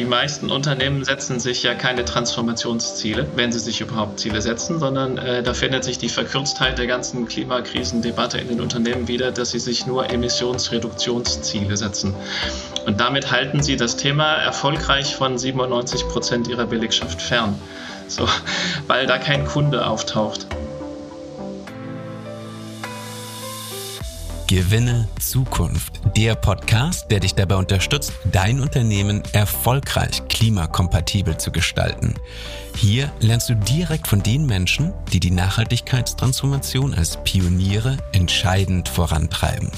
[0.00, 5.18] Die meisten Unternehmen setzen sich ja keine Transformationsziele, wenn sie sich überhaupt Ziele setzen, sondern
[5.18, 9.58] äh, da findet sich die Verkürztheit der ganzen Klimakrisendebatte in den Unternehmen wieder, dass sie
[9.58, 12.14] sich nur Emissionsreduktionsziele setzen.
[12.86, 17.60] Und damit halten sie das Thema erfolgreich von 97 Prozent ihrer Belegschaft fern.
[18.08, 18.26] So,
[18.86, 20.46] weil da kein Kunde auftaucht.
[24.50, 26.00] Gewinne Zukunft.
[26.16, 32.16] Der Podcast, der dich dabei unterstützt, dein Unternehmen erfolgreich klimakompatibel zu gestalten.
[32.74, 39.70] Hier lernst du direkt von den Menschen, die die Nachhaltigkeitstransformation als Pioniere entscheidend vorantreiben.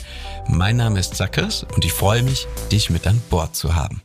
[0.48, 4.00] Mein Name ist Zackers und ich freue mich, dich mit an Bord zu haben.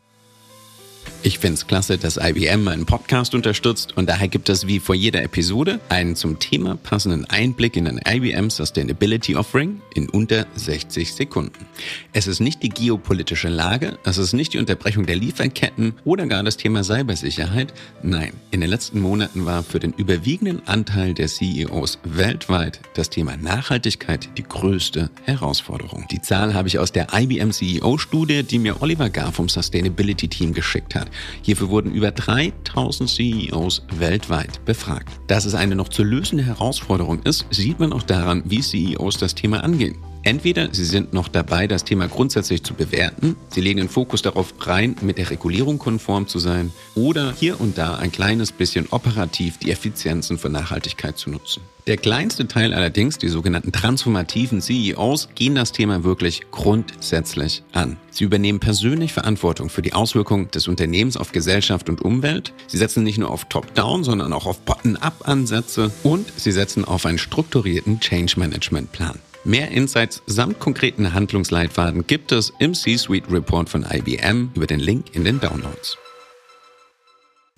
[1.24, 4.96] Ich finde es klasse, dass IBM meinen Podcast unterstützt und daher gibt es wie vor
[4.96, 11.14] jeder Episode einen zum Thema passenden Einblick in ein IBM Sustainability Offering in unter 60
[11.14, 11.66] Sekunden.
[12.14, 16.44] Es ist nicht die geopolitische Lage, es ist nicht die Unterbrechung der Lieferketten oder gar
[16.44, 17.74] das Thema Cybersicherheit.
[18.04, 23.38] Nein, in den letzten Monaten war für den überwiegenden Anteil der CEOs weltweit das Thema
[23.38, 26.06] Nachhaltigkeit die größte Herausforderung.
[26.10, 30.28] Die Zahl habe ich aus der IBM CEO Studie, die mir Oliver Gar vom Sustainability
[30.28, 30.97] Team geschickt hat.
[31.42, 35.10] Hierfür wurden über 3000 CEOs weltweit befragt.
[35.28, 39.36] Dass es eine noch zu lösende Herausforderung ist, sieht man auch daran, wie CEOs das
[39.36, 39.98] Thema angehen.
[40.28, 44.54] Entweder Sie sind noch dabei, das Thema grundsätzlich zu bewerten, Sie legen den Fokus darauf
[44.60, 49.58] rein, mit der Regulierung konform zu sein, oder hier und da ein kleines bisschen operativ
[49.58, 51.62] die Effizienzen von Nachhaltigkeit zu nutzen.
[51.88, 57.96] Der kleinste Teil allerdings, die sogenannten transformativen CEOs, gehen das Thema wirklich grundsätzlich an.
[58.12, 62.52] Sie übernehmen persönlich Verantwortung für die Auswirkungen des Unternehmens auf Gesellschaft und Umwelt.
[62.68, 67.18] Sie setzen nicht nur auf Top-Down, sondern auch auf Bottom-up-Ansätze und sie setzen auf einen
[67.18, 69.20] strukturierten Change-Management-Plan.
[69.48, 75.16] Mehr Insights samt konkreten Handlungsleitfaden gibt es im C-Suite Report von IBM über den Link
[75.16, 75.98] in den Downloads.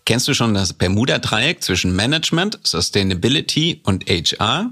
[0.06, 4.72] Kennst du schon das Bermuda-Dreieck zwischen Management, Sustainability und HR?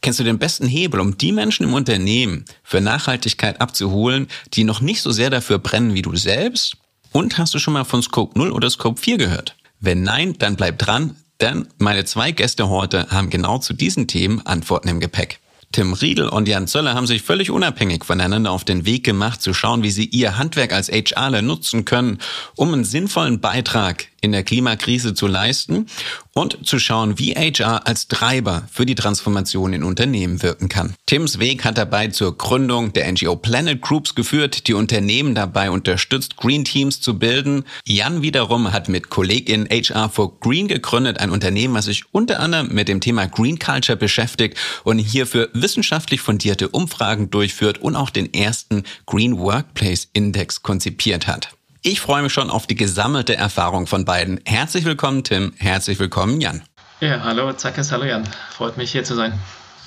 [0.00, 4.80] Kennst du den besten Hebel, um die Menschen im Unternehmen für Nachhaltigkeit abzuholen, die noch
[4.80, 6.78] nicht so sehr dafür brennen wie du selbst?
[7.12, 9.56] Und hast du schon mal von Scope 0 oder Scope 4 gehört?
[9.78, 14.44] Wenn nein, dann bleib dran, denn meine zwei Gäste heute haben genau zu diesen Themen
[14.44, 15.38] Antworten im Gepäck.
[15.76, 19.52] Tim Riedel und Jan Zöller haben sich völlig unabhängig voneinander auf den Weg gemacht, zu
[19.52, 22.16] schauen, wie sie ihr Handwerk als HRler nutzen können,
[22.54, 25.86] um einen sinnvollen Beitrag in der Klimakrise zu leisten
[26.34, 30.94] und zu schauen, wie HR als Treiber für die Transformation in Unternehmen wirken kann.
[31.06, 36.36] Tims Weg hat dabei zur Gründung der NGO Planet Groups geführt, die Unternehmen dabei unterstützt,
[36.36, 37.64] Green Teams zu bilden.
[37.86, 42.68] Jan wiederum hat mit Kollegin HR for Green gegründet, ein Unternehmen, was sich unter anderem
[42.74, 48.32] mit dem Thema Green Culture beschäftigt und hierfür wissenschaftlich fundierte Umfragen durchführt und auch den
[48.34, 51.55] ersten Green Workplace Index konzipiert hat.
[51.86, 54.40] Ich freue mich schon auf die gesammelte Erfahrung von beiden.
[54.44, 55.52] Herzlich willkommen, Tim.
[55.56, 56.64] Herzlich willkommen, Jan.
[56.98, 58.28] Ja, hallo, Zackes, hallo Jan.
[58.50, 59.38] Freut mich hier zu sein.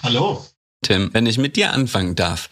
[0.01, 0.45] Hallo.
[0.81, 2.49] Tim, wenn ich mit dir anfangen darf.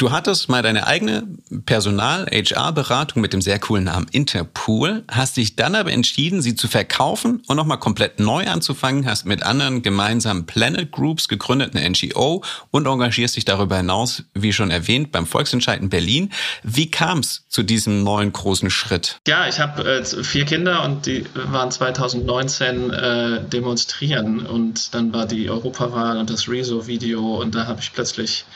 [0.00, 1.24] Du hattest mal deine eigene
[1.66, 7.42] Personal-HR-Beratung mit dem sehr coolen Namen Interpool, hast dich dann aber entschieden, sie zu verkaufen
[7.46, 12.86] und nochmal komplett neu anzufangen, hast mit anderen gemeinsam Planet Groups gegründet, eine NGO und
[12.86, 16.32] engagierst dich darüber hinaus, wie schon erwähnt, beim Volksentscheid in Berlin.
[16.62, 19.18] Wie kam es zu diesem neuen großen Schritt?
[19.28, 25.26] Ja, ich habe äh, vier Kinder und die waren 2019 äh, demonstrieren und dann war
[25.26, 28.46] die Europawahl und das Rezo-Video und da habe ich plötzlich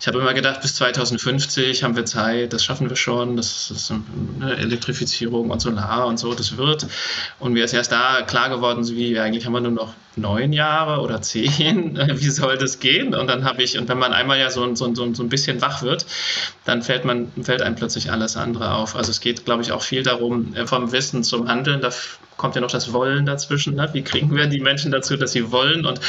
[0.00, 3.92] ich habe immer gedacht, bis 2050 haben wir Zeit, das schaffen wir schon, das ist
[4.40, 6.86] eine Elektrifizierung und Solar und so, das wird.
[7.38, 11.00] Und mir ist erst da klar geworden, wie eigentlich haben wir nur noch neun Jahre
[11.00, 13.14] oder zehn, wie soll das gehen?
[13.14, 15.60] Und dann habe ich, und wenn man einmal ja so, so, so, so ein bisschen
[15.60, 16.06] wach wird,
[16.64, 18.96] dann fällt, man, fällt einem plötzlich alles andere auf.
[18.96, 21.80] Also es geht, glaube ich, auch viel darum, äh, vom Wissen zum Handeln.
[21.80, 21.90] Da
[22.36, 23.74] kommt ja noch das Wollen dazwischen.
[23.74, 23.88] Ne?
[23.92, 25.84] Wie kriegen wir die Menschen dazu, dass sie wollen?
[25.84, 26.00] Und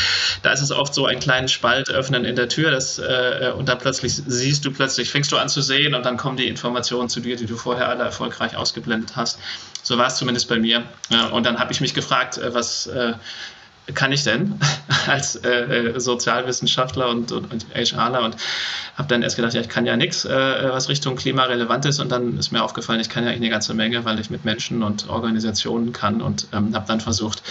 [0.42, 3.68] da ist es oft so einen kleinen Spalt öffnen in der Tür, das, äh, und
[3.68, 7.10] dann plötzlich siehst du plötzlich, fängst du an zu sehen und dann kommen die Informationen
[7.10, 9.40] zu dir, die du vorher alle erfolgreich ausgeblendet hast.
[9.84, 10.84] So war es zumindest bei mir.
[11.10, 13.14] Ja, und dann habe ich mich gefragt, äh, was äh,
[13.94, 14.60] kann ich denn
[15.08, 18.36] als äh, äh, Sozialwissenschaftler und, und, und HRler und
[18.96, 22.00] habe dann erst gedacht, ja, ich kann ja nichts, äh, was Richtung klimarelevant ist.
[22.00, 24.84] Und dann ist mir aufgefallen, ich kann ja eine ganze Menge, weil ich mit Menschen
[24.84, 26.22] und Organisationen kann.
[26.22, 27.44] Und ähm, habe dann versucht,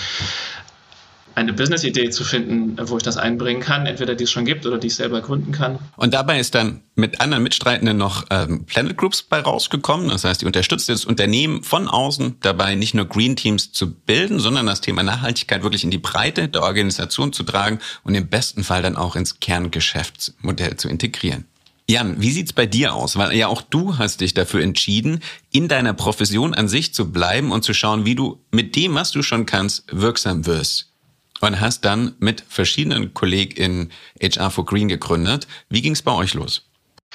[1.40, 4.78] eine Business-Idee zu finden, wo ich das einbringen kann, entweder die es schon gibt oder
[4.78, 5.78] die ich selber gründen kann.
[5.96, 10.08] Und dabei ist dann mit anderen Mitstreitenden noch ähm, Planet Groups bei rausgekommen.
[10.08, 14.38] Das heißt, die unterstützt das Unternehmen von außen dabei, nicht nur Green Teams zu bilden,
[14.38, 18.62] sondern das Thema Nachhaltigkeit wirklich in die Breite der Organisation zu tragen und im besten
[18.62, 21.46] Fall dann auch ins Kerngeschäftsmodell zu integrieren.
[21.90, 23.16] Jan, wie sieht's bei dir aus?
[23.16, 25.20] Weil ja auch du hast dich dafür entschieden,
[25.50, 29.10] in deiner Profession an sich zu bleiben und zu schauen, wie du mit dem, was
[29.10, 30.89] du schon kannst, wirksam wirst.
[31.40, 33.90] Und hast dann mit verschiedenen Kollegen
[34.20, 35.46] HR for Green gegründet.
[35.68, 36.66] Wie ging's bei euch los?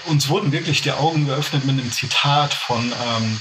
[0.05, 3.39] Uns wurden wirklich die Augen geöffnet mit einem Zitat von ähm,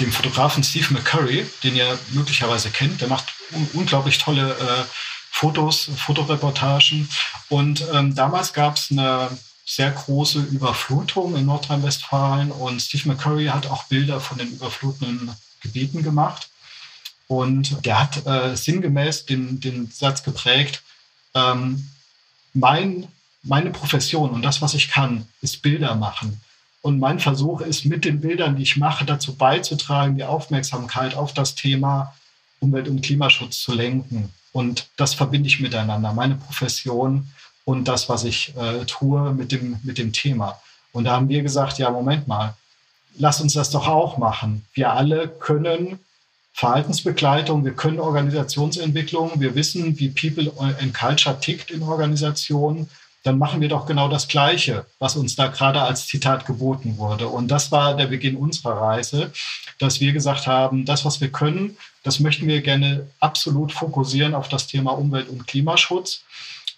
[0.00, 3.00] dem Fotografen Steve McCurry, den ihr möglicherweise kennt.
[3.00, 4.84] Der macht un unglaublich tolle äh,
[5.30, 7.08] Fotos, Fotoreportagen.
[7.48, 9.30] Und ähm, damals gab es eine
[9.64, 15.30] sehr große Überflutung in Nordrhein-Westfalen und Steve McCurry hat auch Bilder von den überflutenden
[15.60, 16.48] Gebieten gemacht.
[17.28, 20.82] Und der hat äh, sinngemäß den, den Satz geprägt,
[21.34, 21.88] ähm,
[22.54, 23.06] mein,
[23.42, 26.40] meine Profession und das, was ich kann, ist Bilder machen.
[26.80, 31.34] Und mein Versuch ist, mit den Bildern, die ich mache, dazu beizutragen, die Aufmerksamkeit auf
[31.34, 32.14] das Thema
[32.60, 34.32] Umwelt- und Klimaschutz zu lenken.
[34.52, 36.12] Und das verbinde ich miteinander.
[36.12, 37.30] Meine Profession
[37.64, 40.60] und das, was ich äh, tue mit dem, mit dem Thema.
[40.92, 42.54] Und da haben wir gesagt, ja, Moment mal,
[43.18, 44.64] lass uns das doch auch machen.
[44.72, 45.98] Wir alle können
[46.58, 52.90] Verhaltensbegleitung, wir können Organisationsentwicklung, wir wissen, wie People and Culture tickt in Organisationen,
[53.22, 57.28] dann machen wir doch genau das Gleiche, was uns da gerade als Zitat geboten wurde.
[57.28, 59.30] Und das war der Beginn unserer Reise,
[59.78, 64.48] dass wir gesagt haben, das, was wir können, das möchten wir gerne absolut fokussieren auf
[64.48, 66.24] das Thema Umwelt- und Klimaschutz.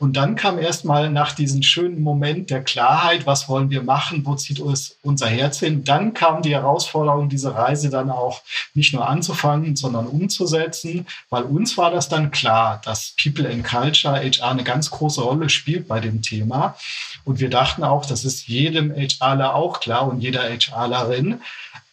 [0.00, 4.34] Und dann kam erstmal nach diesem schönen Moment der Klarheit, was wollen wir machen, wo
[4.34, 5.84] zieht uns unser Herz hin.
[5.84, 8.40] Dann kam die Herausforderung, diese Reise dann auch
[8.72, 14.14] nicht nur anzufangen, sondern umzusetzen, weil uns war das dann klar, dass People and Culture,
[14.18, 16.76] HR eine ganz große Rolle spielt bei dem Thema.
[17.24, 21.42] Und wir dachten auch, das ist jedem HRler auch klar und jeder HRlerin.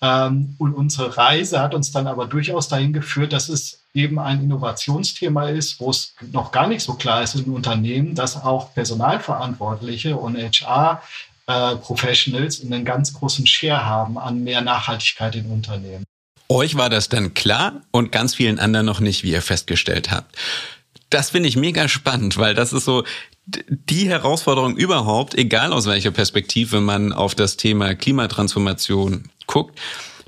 [0.02, 4.44] Ähm, und unsere Reise hat uns dann aber durchaus dahin geführt, dass es eben ein
[4.44, 10.16] Innovationsthema ist, wo es noch gar nicht so klar ist in Unternehmen, dass auch Personalverantwortliche
[10.16, 11.02] und HR
[11.48, 16.04] äh, Professionals einen ganz großen Share haben an mehr Nachhaltigkeit in Unternehmen.
[16.50, 20.36] Euch war das dann klar und ganz vielen anderen noch nicht, wie ihr festgestellt habt.
[21.10, 23.04] Das finde ich mega spannend, weil das ist so
[23.46, 29.80] die Herausforderung überhaupt, egal aus welcher Perspektive man auf das Thema Klimatransformation guckt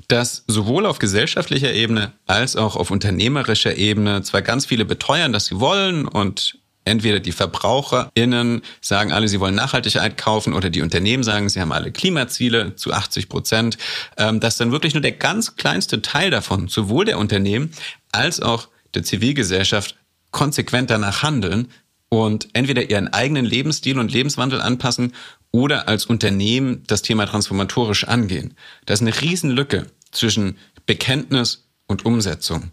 [0.08, 5.46] dass sowohl auf gesellschaftlicher Ebene als auch auf unternehmerischer Ebene zwar ganz viele beteuern, dass
[5.46, 11.22] sie wollen und entweder die VerbraucherInnen sagen alle, sie wollen Nachhaltigkeit kaufen oder die Unternehmen
[11.22, 13.78] sagen, sie haben alle Klimaziele zu 80 Prozent,
[14.16, 17.70] ähm, dass dann wirklich nur der ganz kleinste Teil davon, sowohl der Unternehmen
[18.12, 19.96] als auch der Zivilgesellschaft,
[20.32, 21.68] konsequent danach handeln
[22.08, 25.12] und entweder ihren eigenen Lebensstil und Lebenswandel anpassen
[25.52, 28.54] oder als Unternehmen das Thema transformatorisch angehen.
[28.86, 32.70] Das ist eine Riesenlücke zwischen Bekenntnis und Umsetzung.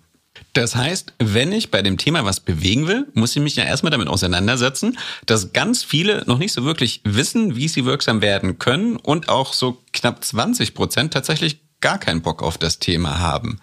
[0.54, 3.92] Das heißt, wenn ich bei dem Thema was bewegen will, muss ich mich ja erstmal
[3.92, 8.98] damit auseinandersetzen, dass ganz viele noch nicht so wirklich wissen, wie sie wirksam werden können
[8.98, 13.60] und auch so knapp 20 Prozent tatsächlich gar keinen Bock auf das Thema haben.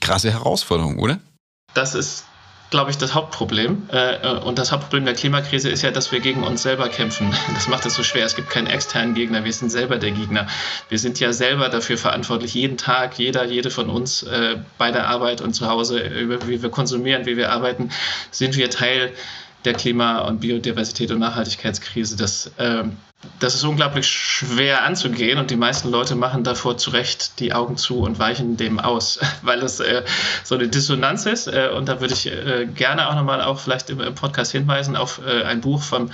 [0.00, 1.18] Krasse Herausforderung, oder?
[1.74, 2.24] Das ist
[2.70, 3.88] glaube ich, das Hauptproblem.
[3.90, 7.34] Äh, und das Hauptproblem der Klimakrise ist ja, dass wir gegen uns selber kämpfen.
[7.54, 8.24] Das macht es so schwer.
[8.24, 9.44] Es gibt keinen externen Gegner.
[9.44, 10.46] Wir sind selber der Gegner.
[10.88, 15.08] Wir sind ja selber dafür verantwortlich, jeden Tag, jeder, jede von uns äh, bei der
[15.08, 17.90] Arbeit und zu Hause, wie wir konsumieren, wie wir arbeiten,
[18.30, 19.12] sind wir Teil
[19.64, 22.16] der Klima- und Biodiversität und Nachhaltigkeitskrise.
[22.16, 22.84] Das, äh,
[23.40, 27.76] das ist unglaublich schwer anzugehen und die meisten Leute machen davor zu Recht die Augen
[27.76, 30.04] zu und weichen dem aus, weil es äh,
[30.44, 31.48] so eine Dissonanz ist.
[31.48, 34.96] Äh, und da würde ich äh, gerne auch nochmal auch vielleicht im, im, Podcast hinweisen
[34.96, 36.10] auf äh, ein Buch vom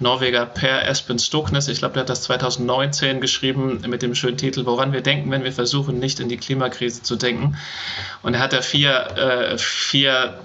[0.00, 1.68] Norweger Per Espen Stoknes.
[1.68, 5.44] Ich glaube, der hat das 2019 geschrieben mit dem schönen Titel Woran wir denken, wenn
[5.44, 7.58] wir versuchen, nicht in die Klimakrise zu denken.
[8.22, 10.38] Und er hat da vier, äh, vier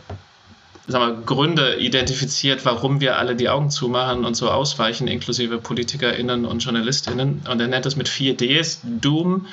[1.00, 6.63] wir, Gründe identifiziert, warum wir alle die Augen zumachen und so ausweichen, inklusive PolitikerInnen und
[6.63, 7.43] JournalistInnen.
[7.50, 9.48] Und er nennt es mit vier Ds: Doom,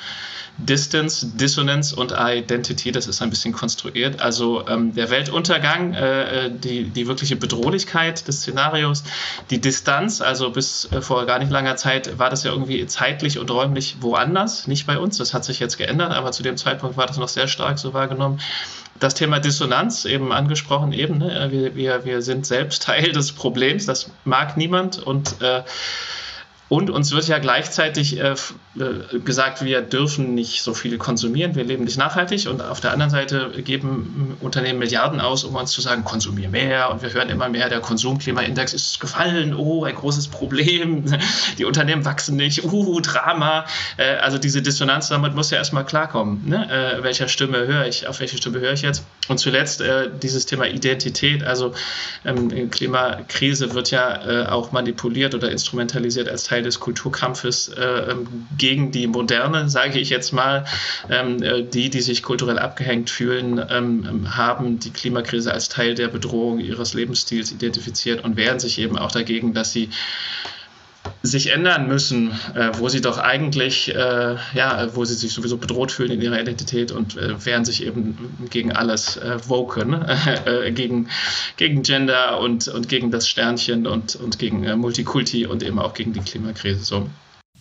[0.59, 2.91] Distance, Dissonance und Identity.
[2.91, 4.21] Das ist ein bisschen konstruiert.
[4.21, 9.03] Also ähm, der Weltuntergang, äh, äh, die, die wirkliche Bedrohlichkeit des Szenarios,
[9.49, 13.39] die Distanz, also bis äh, vor gar nicht langer Zeit war das ja irgendwie zeitlich
[13.39, 15.17] und räumlich woanders, nicht bei uns.
[15.17, 17.93] Das hat sich jetzt geändert, aber zu dem Zeitpunkt war das noch sehr stark so
[17.93, 18.39] wahrgenommen
[18.99, 21.47] das Thema Dissonanz eben angesprochen, eben, ne?
[21.51, 25.63] wir, wir, wir sind selbst Teil des Problems, das mag niemand und äh,
[26.69, 28.35] und uns wird ja gleichzeitig äh,
[28.79, 32.47] äh, gesagt, wir dürfen nicht so viel konsumieren, wir leben nicht nachhaltig.
[32.47, 36.91] Und auf der anderen Seite geben Unternehmen Milliarden aus, um uns zu sagen, konsumier mehr.
[36.91, 39.55] Und wir hören immer mehr, der Konsumklimaindex ist gefallen.
[39.55, 41.05] Oh, ein großes Problem.
[41.57, 42.63] Die Unternehmen wachsen nicht.
[42.63, 43.65] Uh, Drama.
[43.97, 46.47] Äh, also diese Dissonanz, damit muss ja erstmal klarkommen.
[46.47, 46.69] Ne?
[46.69, 48.07] Äh, welcher Stimme höre ich?
[48.07, 49.03] Auf welche Stimme höre ich jetzt?
[49.27, 51.43] Und zuletzt äh, dieses Thema Identität.
[51.43, 51.73] Also
[52.25, 58.11] ähm, Klimakrise wird ja äh, auch manipuliert oder instrumentalisiert als Teil Teil des Kulturkampfes äh,
[58.11, 60.65] ähm, gegen die Moderne, sage ich jetzt mal.
[61.09, 66.09] Ähm, äh, die, die sich kulturell abgehängt fühlen, ähm, haben die Klimakrise als Teil der
[66.09, 69.89] Bedrohung ihres Lebensstils identifiziert und wehren sich eben auch dagegen, dass sie
[71.21, 75.91] sich ändern müssen, äh, wo sie doch eigentlich, äh, ja, wo sie sich sowieso bedroht
[75.91, 78.17] fühlen in ihrer Identität und äh, wehren sich eben
[78.49, 79.93] gegen alles äh, Woken,
[80.45, 81.09] äh, gegen,
[81.57, 85.93] gegen Gender und, und gegen das Sternchen und, und gegen äh, Multikulti und eben auch
[85.93, 86.83] gegen die Klimakrise.
[86.83, 87.09] So.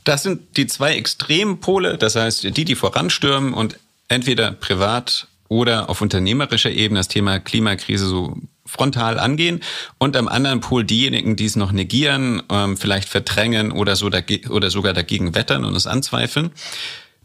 [0.05, 6.01] Das sind die zwei Extrempole, das heißt, die, die voranstürmen und entweder privat oder auf
[6.01, 8.37] unternehmerischer Ebene das Thema Klimakrise so
[8.69, 9.61] frontal angehen
[9.99, 14.11] und am anderen Pol diejenigen, die es noch negieren, ähm, vielleicht verdrängen oder, so
[14.51, 16.51] oder sogar dagegen wettern und es anzweifeln.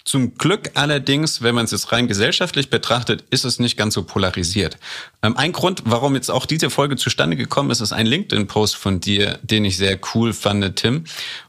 [0.06, 4.04] Zum Glück allerdings, wenn man es jetzt rein gesellschaftlich betrachtet, ist es nicht ganz so
[4.04, 4.78] polarisiert.
[5.22, 9.00] Ähm, ein Grund, warum jetzt auch diese Folge zustande gekommen ist, ist ein LinkedIn-Post von
[9.00, 11.06] dir, den ich sehr cool fand, Tim.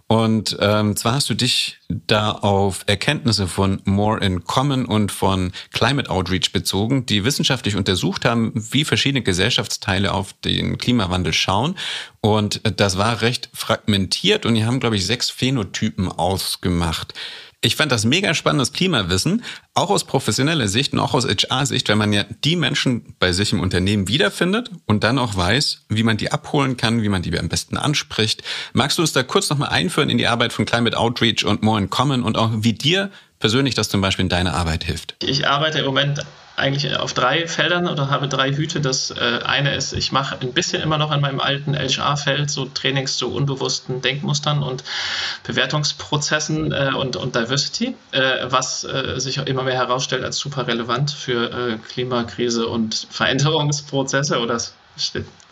[0.07, 5.51] Und ähm, zwar hast du dich da auf Erkenntnisse von More in Common und von
[5.73, 11.77] Climate Outreach bezogen, die wissenschaftlich untersucht haben, wie verschiedene Gesellschaftsteile auf den Klimawandel schauen.
[12.21, 17.15] Und das war recht fragmentiert und die haben, glaube ich, sechs Phänotypen ausgemacht.
[17.65, 19.43] Ich fand das mega spannendes Klimawissen,
[19.73, 23.55] auch aus professioneller Sicht und auch aus HR-Sicht, wenn man ja die Menschen bei sich
[23.55, 27.39] im Unternehmen wiederfindet und dann auch weiß, wie man die abholen kann, wie man die
[27.39, 28.43] am besten anspricht.
[28.75, 31.79] Magst du uns da kurz nochmal einführen in die Arbeit von Climate Outreach und More
[31.79, 35.17] in Common und auch wie dir persönlich das zum Beispiel in deiner Arbeit hilft?
[35.21, 36.23] Ich arbeite im Moment
[36.57, 38.81] eigentlich auf drei Feldern oder habe drei Hüte.
[38.81, 42.67] Das äh, eine ist, ich mache ein bisschen immer noch an meinem alten HR-Feld so
[42.67, 44.85] Trainings zu unbewussten Denkmustern und
[45.45, 51.11] Bewertungsprozessen äh, und, und Diversity, äh, was äh, sich immer mehr herausstellt als super relevant
[51.11, 54.61] für äh, Klimakrise und Veränderungsprozesse oder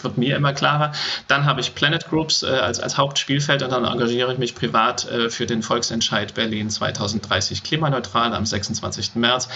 [0.04, 0.92] wird mir immer klarer.
[1.28, 5.09] Dann habe ich Planet Groups äh, als, als Hauptspielfeld und dann engagiere ich mich privat
[5.09, 8.35] äh, für den Volksentscheid Berlin 2030 klimaneutral.
[8.35, 9.16] Am 26.
[9.16, 9.49] März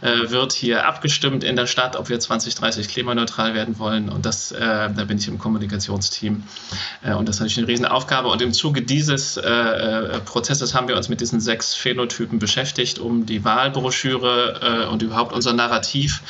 [0.00, 4.08] äh, wird hier abgestimmt in der Stadt, ob wir 2030 klimaneutral werden wollen.
[4.08, 6.44] Und das, äh, da bin ich im Kommunikationsteam.
[7.02, 8.28] Äh, und das ist natürlich eine Riesenaufgabe.
[8.28, 13.26] Und im Zuge dieses äh, Prozesses haben wir uns mit diesen sechs Phänotypen beschäftigt, um
[13.26, 16.22] die Wahlbroschüre und überhaupt unser Narrativ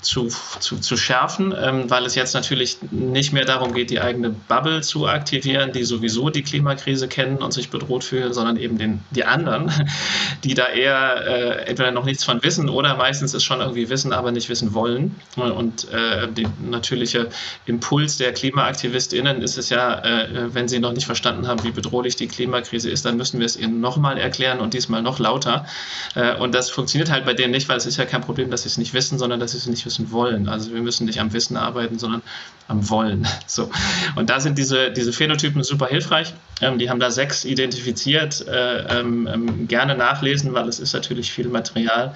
[0.00, 0.28] zu,
[0.60, 2.78] zu, zu schärfen, ähm, weil es jetzt natürlich
[3.12, 7.52] nicht mehr darum geht, die eigene Bubble zu aktivieren, die sowieso die Klimakrise kennen und
[7.52, 9.70] sich bedroht fühlen, sondern eben den, die anderen,
[10.44, 14.12] die da eher äh, entweder noch nichts von wissen oder meistens es schon irgendwie wissen,
[14.12, 15.16] aber nicht wissen wollen.
[15.36, 17.28] Und äh, der natürliche
[17.66, 22.16] Impuls der KlimaaktivistInnen ist es ja, äh, wenn sie noch nicht verstanden haben, wie bedrohlich
[22.16, 25.66] die Klimakrise ist, dann müssen wir es ihnen nochmal erklären und diesmal noch lauter.
[26.14, 28.62] Äh, und das funktioniert halt bei denen nicht, weil es ist ja kein Problem, dass
[28.62, 30.48] sie es nicht wissen, sondern dass sie es nicht wissen wollen.
[30.48, 32.22] Also wir müssen nicht am Wissen arbeiten, sondern
[32.68, 32.95] am Wollen.
[33.46, 33.70] So.
[34.16, 36.34] Und da sind diese, diese Phänotypen super hilfreich.
[36.60, 38.46] Ähm, die haben da sechs identifiziert.
[38.46, 42.14] Äh, ähm, ähm, gerne nachlesen, weil es ist natürlich viel Material.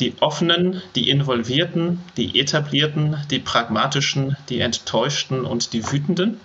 [0.00, 6.40] Die offenen, die involvierten, die etablierten, die pragmatischen, die enttäuschten und die wütenden.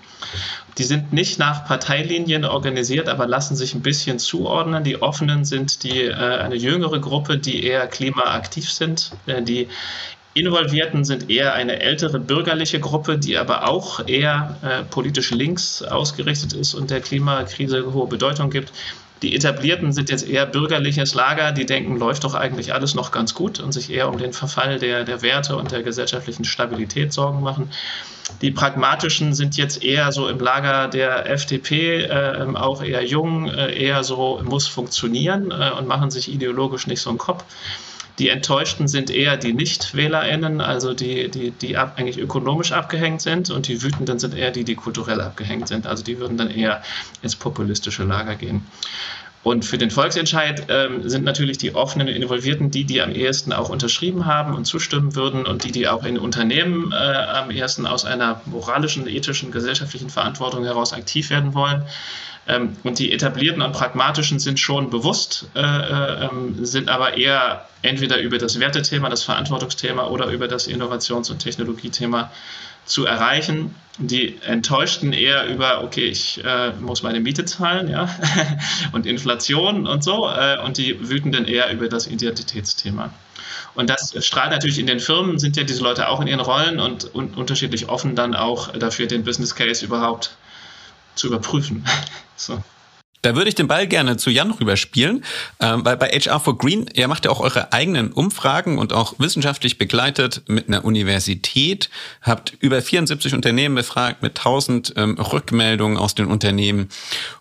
[0.77, 4.83] Die sind nicht nach Parteilinien organisiert, aber lassen sich ein bisschen zuordnen.
[4.83, 9.67] Die Offenen sind die, äh, eine jüngere Gruppe, die eher klimaaktiv sind, äh, die
[10.35, 16.53] Involvierten sind eher eine ältere bürgerliche Gruppe, die aber auch eher äh, politisch links ausgerichtet
[16.53, 18.73] ist und der Klimakrise hohe Bedeutung gibt.
[19.21, 23.33] Die Etablierten sind jetzt eher bürgerliches Lager, die denken, läuft doch eigentlich alles noch ganz
[23.33, 27.41] gut und sich eher um den Verfall der, der Werte und der gesellschaftlichen Stabilität Sorgen
[27.41, 27.69] machen.
[28.41, 33.73] Die Pragmatischen sind jetzt eher so im Lager der FDP, äh, auch eher jung, äh,
[33.73, 37.45] eher so muss funktionieren äh, und machen sich ideologisch nicht so einen Kopf.
[38.19, 43.49] Die Enttäuschten sind eher die Nicht-WählerInnen, also die, die, die ab, eigentlich ökonomisch abgehängt sind
[43.49, 45.87] und die Wütenden sind eher die, die kulturell abgehängt sind.
[45.87, 46.83] Also die würden dann eher
[47.23, 48.65] ins populistische Lager gehen.
[49.43, 53.67] Und für den Volksentscheid ähm, sind natürlich die offenen Involvierten die, die am ehesten auch
[53.67, 58.05] unterschrieben haben und zustimmen würden und die, die auch in Unternehmen äh, am ehesten aus
[58.05, 61.83] einer moralischen, ethischen, gesellschaftlichen Verantwortung heraus aktiv werden wollen.
[62.47, 67.65] Ähm, und die etablierten und pragmatischen sind schon bewusst, äh, äh, ähm, sind aber eher
[67.81, 72.31] entweder über das Wertethema, das Verantwortungsthema oder über das Innovations- und Technologiethema
[72.85, 73.75] zu erreichen.
[73.99, 78.09] Die Enttäuschten eher über, okay, ich äh, muss meine Miete zahlen, ja,
[78.91, 83.13] und Inflation und so, äh, und die Wütenden eher über das Identitätsthema.
[83.75, 86.79] Und das strahlt natürlich in den Firmen, sind ja diese Leute auch in ihren Rollen
[86.79, 90.35] und, und unterschiedlich offen dann auch dafür, den Business Case überhaupt
[91.15, 91.85] zu überprüfen.
[92.35, 92.63] so.
[93.23, 95.23] Da würde ich den Ball gerne zu Jan rüberspielen,
[95.61, 99.15] ähm, weil bei HR for Green, ihr macht ja auch eure eigenen Umfragen und auch
[99.17, 101.89] wissenschaftlich begleitet mit einer Universität,
[102.21, 106.89] habt über 74 Unternehmen befragt mit 1000 ähm, Rückmeldungen aus den Unternehmen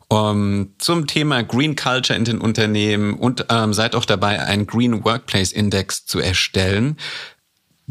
[0.06, 5.04] um, zum Thema Green Culture in den Unternehmen und ähm, seid auch dabei, einen Green
[5.04, 6.96] Workplace Index zu erstellen.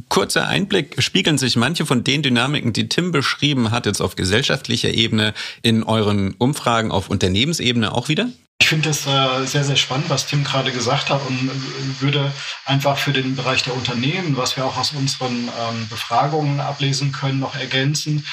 [0.09, 4.89] Kurzer Einblick, spiegeln sich manche von den Dynamiken, die Tim beschrieben hat, jetzt auf gesellschaftlicher
[4.89, 8.29] Ebene in euren Umfragen auf Unternehmensebene auch wieder?
[8.61, 11.49] Ich finde es äh, sehr, sehr spannend, was Tim gerade gesagt hat und
[11.99, 12.31] würde
[12.65, 17.39] einfach für den Bereich der Unternehmen, was wir auch aus unseren ähm, Befragungen ablesen können,
[17.39, 18.25] noch ergänzen.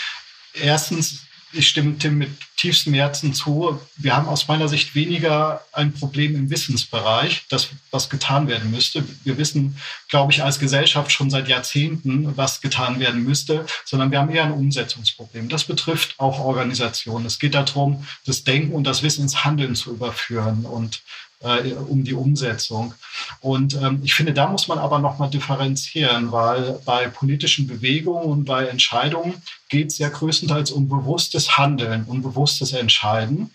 [0.53, 3.81] Erstens ich stimme Tim mit tiefstem Herzen zu.
[3.97, 9.05] Wir haben aus meiner Sicht weniger ein Problem im Wissensbereich, das was getan werden müsste.
[9.25, 9.79] Wir wissen,
[10.09, 14.45] glaube ich, als Gesellschaft schon seit Jahrzehnten, was getan werden müsste, sondern wir haben eher
[14.45, 15.49] ein Umsetzungsproblem.
[15.49, 17.27] Das betrifft auch Organisationen.
[17.27, 21.01] Es geht darum, das Denken und das Wissen ins Handeln zu überführen und
[21.41, 22.95] äh, um die Umsetzung.
[23.41, 28.45] Und ähm, ich finde, da muss man aber nochmal differenzieren, weil bei politischen Bewegungen und
[28.45, 33.51] bei Entscheidungen geht es ja größtenteils um bewusstes Handeln und bewusstes Entscheiden.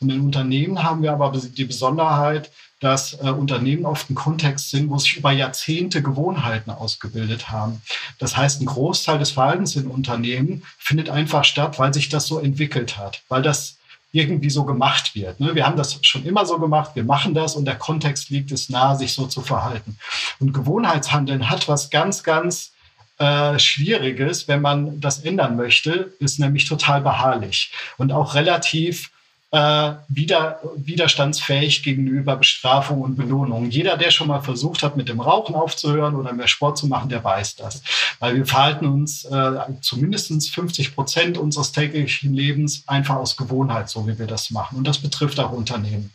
[0.00, 2.50] Und in Unternehmen haben wir aber die Besonderheit,
[2.80, 7.80] dass äh, Unternehmen oft ein Kontext sind, wo sich über Jahrzehnte Gewohnheiten ausgebildet haben.
[8.18, 12.38] Das heißt, ein Großteil des Verhaltens in Unternehmen findet einfach statt, weil sich das so
[12.38, 13.78] entwickelt hat, weil das
[14.12, 15.40] irgendwie so gemacht wird.
[15.40, 15.54] Ne?
[15.54, 18.68] Wir haben das schon immer so gemacht, wir machen das und der Kontext liegt es
[18.68, 19.98] nahe, sich so zu verhalten.
[20.40, 22.72] Und Gewohnheitshandeln hat was ganz, ganz
[23.18, 29.10] äh, Schwieriges, wenn man das ändern möchte, ist nämlich total beharrlich und auch relativ
[29.52, 33.70] äh, wider, widerstandsfähig gegenüber Bestrafung und Belohnung.
[33.70, 37.08] Jeder, der schon mal versucht hat, mit dem Rauchen aufzuhören oder mehr Sport zu machen,
[37.08, 37.82] der weiß das.
[38.18, 44.06] Weil wir verhalten uns äh, zumindest 50 Prozent unseres täglichen Lebens einfach aus Gewohnheit, so
[44.08, 44.78] wie wir das machen.
[44.78, 46.12] Und das betrifft auch Unternehmen.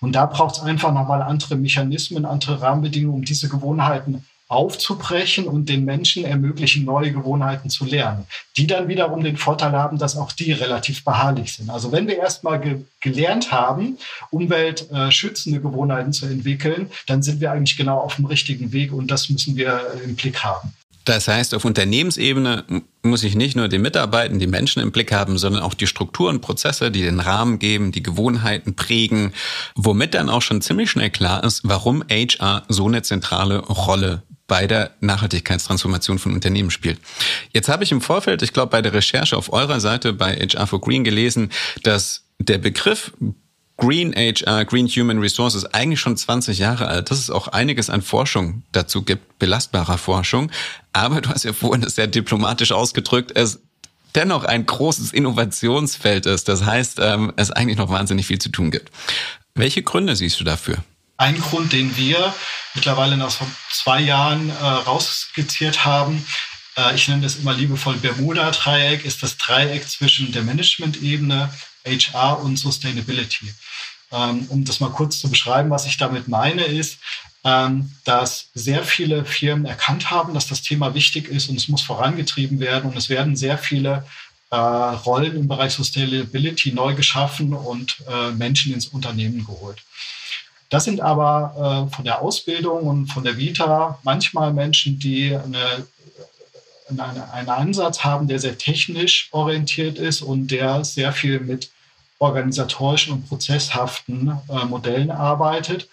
[0.00, 5.68] Und da braucht es einfach nochmal andere Mechanismen, andere Rahmenbedingungen, um diese Gewohnheiten aufzubrechen und
[5.68, 10.32] den Menschen ermöglichen, neue Gewohnheiten zu lernen, die dann wiederum den Vorteil haben, dass auch
[10.32, 11.70] die relativ beharrlich sind.
[11.70, 13.98] Also wenn wir erstmal ge gelernt haben,
[14.30, 19.28] umweltschützende Gewohnheiten zu entwickeln, dann sind wir eigentlich genau auf dem richtigen Weg und das
[19.28, 20.72] müssen wir im Blick haben.
[21.04, 22.64] Das heißt, auf Unternehmensebene
[23.02, 26.40] muss ich nicht nur die Mitarbeiter, die Menschen im Blick haben, sondern auch die Strukturen,
[26.40, 29.34] Prozesse, die den Rahmen geben, die Gewohnheiten prägen,
[29.74, 34.66] womit dann auch schon ziemlich schnell klar ist, warum HR so eine zentrale Rolle bei
[34.66, 37.00] der Nachhaltigkeitstransformation von Unternehmen spielt.
[37.52, 40.66] Jetzt habe ich im Vorfeld, ich glaube bei der Recherche auf eurer Seite bei HR
[40.66, 41.50] for Green gelesen,
[41.82, 43.12] dass der Begriff
[43.76, 47.10] Green HR, Green Human Resources, eigentlich schon 20 Jahre alt.
[47.10, 50.50] Dass es auch einiges an Forschung dazu gibt, belastbarer Forschung.
[50.92, 53.60] Aber du hast ja vorhin das sehr diplomatisch ausgedrückt, es
[54.14, 56.48] dennoch ein großes Innovationsfeld ist.
[56.48, 58.92] Das heißt, ähm, es eigentlich noch wahnsinnig viel zu tun gibt.
[59.56, 60.76] Welche Gründe siehst du dafür?
[61.16, 62.34] Ein Grund, den wir
[62.74, 63.32] mittlerweile nach
[63.70, 66.26] zwei Jahren äh, rausskizziert haben,
[66.76, 71.54] äh, ich nenne das immer liebevoll Bermuda-Dreieck, ist das Dreieck zwischen der Management-Ebene,
[71.86, 73.52] HR und Sustainability.
[74.10, 76.98] Ähm, um das mal kurz zu beschreiben, was ich damit meine, ist,
[77.44, 81.82] ähm, dass sehr viele Firmen erkannt haben, dass das Thema wichtig ist und es muss
[81.82, 84.06] vorangetrieben werden und es werden sehr viele
[84.50, 89.82] äh, Rollen im Bereich Sustainability neu geschaffen und äh, Menschen ins Unternehmen geholt.
[90.70, 95.86] Das sind aber äh, von der Ausbildung und von der Vita manchmal Menschen, die eine,
[96.88, 101.70] eine, einen Ansatz haben, der sehr technisch orientiert ist und der sehr viel mit
[102.18, 105.88] organisatorischen und prozesshaften äh, Modellen arbeitet.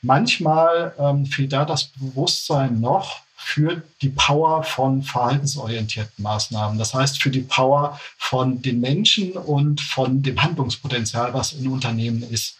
[0.00, 6.78] Manchmal ähm, fehlt da das Bewusstsein noch für die Power von verhaltensorientierten Maßnahmen.
[6.78, 12.22] Das heißt, für die Power von den Menschen und von dem Handlungspotenzial, was in Unternehmen
[12.22, 12.56] ist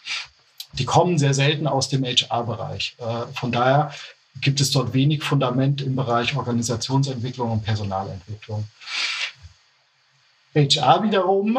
[0.74, 2.96] die kommen sehr selten aus dem HR-Bereich.
[2.98, 3.92] Äh, von daher
[4.40, 8.66] gibt es dort wenig Fundament im Bereich Organisationsentwicklung und Personalentwicklung.
[10.54, 11.58] HR wiederum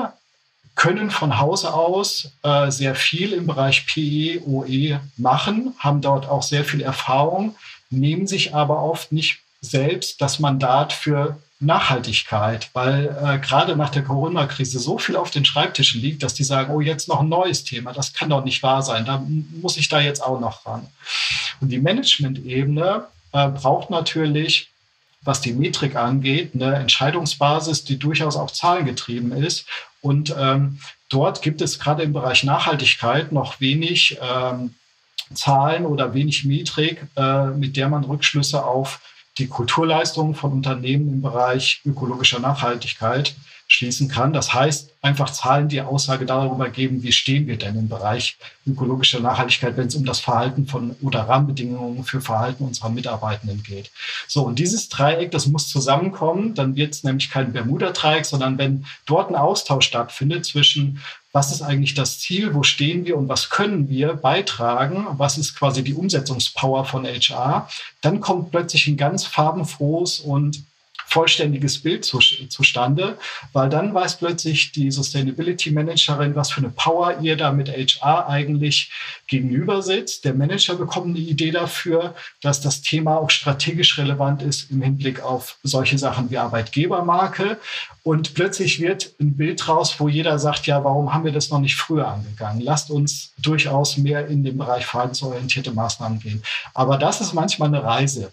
[0.76, 6.42] können von Hause aus äh, sehr viel im Bereich PE, OE machen, haben dort auch
[6.42, 7.56] sehr viel Erfahrung,
[7.90, 14.04] nehmen sich aber oft nicht selbst das Mandat für Nachhaltigkeit, weil äh, gerade nach der
[14.04, 17.64] Corona-Krise so viel auf den Schreibtischen liegt, dass die sagen, oh, jetzt noch ein neues
[17.64, 19.24] Thema, das kann doch nicht wahr sein, da
[19.62, 20.88] muss ich da jetzt auch noch ran.
[21.62, 24.70] Und die Management-Ebene äh, braucht natürlich,
[25.22, 29.66] was die Metrik angeht, eine Entscheidungsbasis, die durchaus auch zahlengetrieben ist.
[30.02, 34.76] Und ähm, dort gibt es gerade im Bereich Nachhaltigkeit noch wenig ähm,
[35.34, 39.00] Zahlen oder wenig Metrik, äh, mit der man Rückschlüsse auf
[39.38, 43.36] die Kulturleistungen von Unternehmen im Bereich ökologischer Nachhaltigkeit
[43.68, 44.34] schließen kann.
[44.34, 49.20] Das heißt, einfach Zahlen, die Aussage darüber geben, wie stehen wir denn im Bereich ökologischer
[49.20, 53.92] Nachhaltigkeit, wenn es um das Verhalten von oder Rahmenbedingungen für Verhalten unserer Mitarbeitenden geht.
[54.28, 58.86] So, und dieses Dreieck, das muss zusammenkommen, dann wird es nämlich kein Bermuda-Dreieck, sondern wenn
[59.06, 61.02] dort ein Austausch stattfindet zwischen
[61.34, 63.18] was ist eigentlich das Ziel, wo stehen wir?
[63.18, 67.68] Und was können wir beitragen, was ist quasi die Umsetzungspower von HR,
[68.02, 70.64] dann kommt plötzlich ein ganz farbenfrohes und
[71.14, 72.18] vollständiges Bild zu,
[72.50, 73.18] zustande,
[73.54, 78.28] weil dann weiß plötzlich die Sustainability Managerin, was für eine Power ihr da mit HR
[78.28, 78.92] eigentlich
[79.28, 80.26] gegenüber sitzt.
[80.26, 85.22] Der Manager bekommt eine Idee dafür, dass das Thema auch strategisch relevant ist im Hinblick
[85.22, 87.58] auf solche Sachen wie Arbeitgebermarke.
[88.02, 91.60] Und plötzlich wird ein Bild raus, wo jeder sagt, ja, warum haben wir das noch
[91.60, 92.60] nicht früher angegangen?
[92.62, 96.42] Lasst uns durchaus mehr in den Bereich verhaltensorientierte Maßnahmen gehen.
[96.74, 98.32] Aber das ist manchmal eine Reise.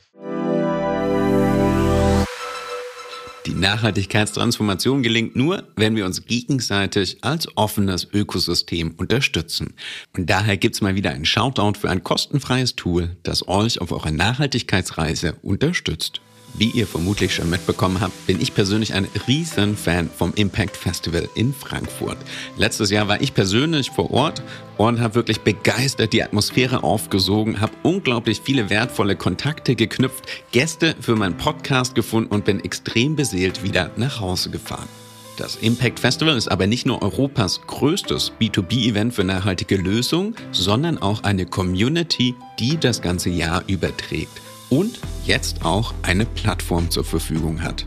[3.46, 9.72] Die Nachhaltigkeitstransformation gelingt nur, wenn wir uns gegenseitig als offenes Ökosystem unterstützen.
[10.14, 14.10] Und daher gibt's mal wieder ein Shoutout für ein kostenfreies Tool, das euch auf eurer
[14.10, 16.20] Nachhaltigkeitsreise unterstützt.
[16.54, 21.28] Wie ihr vermutlich schon mitbekommen habt, bin ich persönlich ein riesen Fan vom Impact Festival
[21.34, 22.18] in Frankfurt.
[22.56, 24.42] Letztes Jahr war ich persönlich vor Ort
[24.76, 31.16] und habe wirklich begeistert die Atmosphäre aufgesogen, habe unglaublich viele wertvolle Kontakte geknüpft, Gäste für
[31.16, 34.88] meinen Podcast gefunden und bin extrem beseelt wieder nach Hause gefahren.
[35.36, 41.22] Das Impact Festival ist aber nicht nur Europas größtes B2B-Event für nachhaltige Lösungen, sondern auch
[41.22, 47.86] eine Community, die das ganze Jahr überträgt und jetzt auch eine Plattform zur Verfügung hat.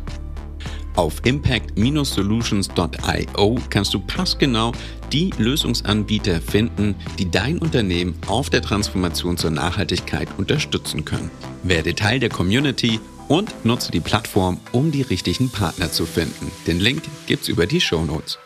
[0.96, 4.72] Auf impact-solutions.io kannst du passgenau
[5.12, 11.30] die Lösungsanbieter finden, die dein Unternehmen auf der Transformation zur Nachhaltigkeit unterstützen können.
[11.64, 16.52] Werde Teil der Community und nutze die Plattform, um die richtigen Partner zu finden.
[16.68, 18.38] Den Link gibt's über die Show Notes.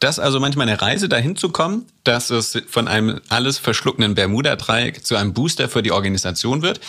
[0.00, 5.04] Das also manchmal eine Reise dahin zu kommen, dass es von einem alles verschluckenden Bermuda-Dreieck
[5.04, 6.80] zu einem Booster für die Organisation wird.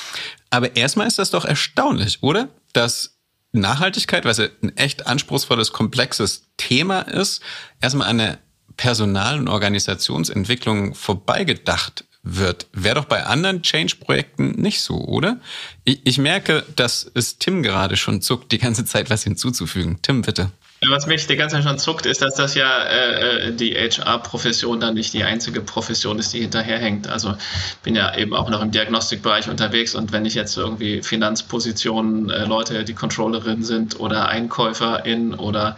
[0.49, 2.47] Aber erstmal ist das doch erstaunlich, oder?
[2.71, 3.17] Dass
[3.51, 7.41] Nachhaltigkeit, was ja ein echt anspruchsvolles, komplexes Thema ist,
[7.81, 8.37] erstmal an der
[8.77, 12.67] Personal- und Organisationsentwicklung vorbeigedacht wird.
[12.71, 15.41] Wäre doch bei anderen Change-Projekten nicht so, oder?
[15.83, 19.99] Ich, ich merke, dass es Tim gerade schon zuckt, die ganze Zeit was hinzuzufügen.
[20.01, 20.51] Tim, bitte.
[20.89, 24.79] Was mich die ganze Zeit schon zuckt, ist, dass das ja äh, äh die HR-Profession
[24.79, 27.07] dann nicht die einzige Profession ist, die hinterherhängt.
[27.07, 27.35] Also
[27.83, 32.45] bin ja eben auch noch im Diagnostikbereich unterwegs und wenn ich jetzt irgendwie Finanzpositionen, äh,
[32.45, 35.77] Leute, die Controllerin sind oder EinkäuferInnen oder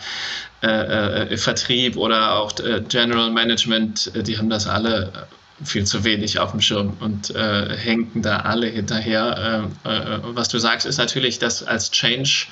[0.61, 5.27] äh, äh, Vertrieb oder auch äh, General Management, die haben das alle
[5.65, 9.69] viel zu wenig auf dem Schirm und äh, hängen da alle hinterher.
[9.83, 12.47] Was du sagst, ist natürlich, dass als Change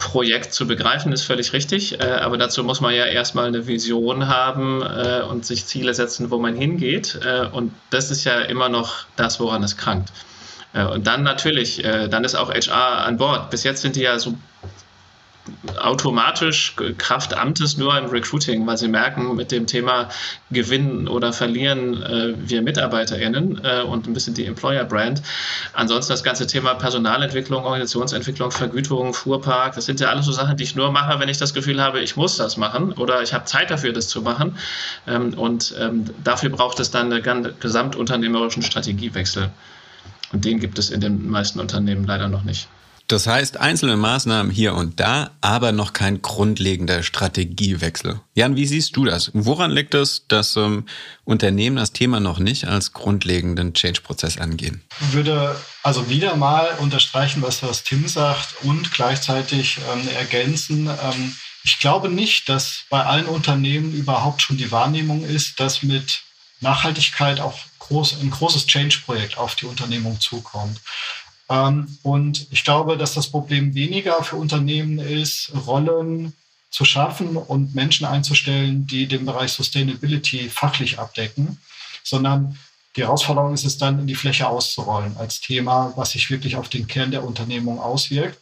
[0.00, 2.00] Projekt zu begreifen, ist völlig richtig.
[2.00, 6.30] Äh, aber dazu muss man ja erstmal eine Vision haben äh, und sich Ziele setzen,
[6.30, 7.20] wo man hingeht.
[7.24, 10.10] Äh, und das ist ja immer noch das, woran es krankt.
[10.72, 13.50] Äh, und dann natürlich, äh, dann ist auch HR an Bord.
[13.50, 14.34] Bis jetzt sind die ja so
[15.78, 20.08] automatisch Kraft Amtes nur im Recruiting, weil sie merken, mit dem Thema
[20.50, 25.22] Gewinnen oder Verlieren äh, wir MitarbeiterInnen äh, und ein bisschen die Employer-Brand.
[25.72, 30.64] Ansonsten das ganze Thema Personalentwicklung, Organisationsentwicklung, Vergütung, Fuhrpark, das sind ja alles so Sachen, die
[30.64, 33.44] ich nur mache, wenn ich das Gefühl habe, ich muss das machen oder ich habe
[33.44, 34.56] Zeit dafür, das zu machen.
[35.06, 39.50] Ähm, und ähm, dafür braucht es dann einen gesamtunternehmerischen Strategiewechsel.
[40.32, 42.68] Und den gibt es in den meisten Unternehmen leider noch nicht.
[43.10, 48.20] Das heißt, einzelne Maßnahmen hier und da, aber noch kein grundlegender Strategiewechsel.
[48.36, 49.32] Jan, wie siehst du das?
[49.34, 50.86] Woran liegt es, dass ähm,
[51.24, 54.84] Unternehmen das Thema noch nicht als grundlegenden Change-Prozess angehen?
[55.00, 60.86] Ich würde also wieder mal unterstreichen, was, was Tim sagt und gleichzeitig ähm, ergänzen.
[60.86, 66.22] Ähm, ich glaube nicht, dass bei allen Unternehmen überhaupt schon die Wahrnehmung ist, dass mit
[66.60, 67.58] Nachhaltigkeit auch
[67.90, 70.80] groß, ein großes Change-Projekt auf die Unternehmung zukommt.
[71.50, 76.32] Ähm, und ich glaube, dass das Problem weniger für Unternehmen ist, Rollen
[76.70, 81.58] zu schaffen und Menschen einzustellen, die den Bereich Sustainability fachlich abdecken,
[82.04, 82.56] sondern
[82.96, 86.68] die Herausforderung ist es dann, in die Fläche auszurollen als Thema, was sich wirklich auf
[86.68, 88.38] den Kern der Unternehmung auswirkt.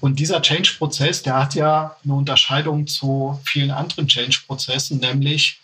[0.00, 5.60] Und dieser Change-Prozess, der hat ja eine Unterscheidung zu vielen anderen Change-Prozessen, nämlich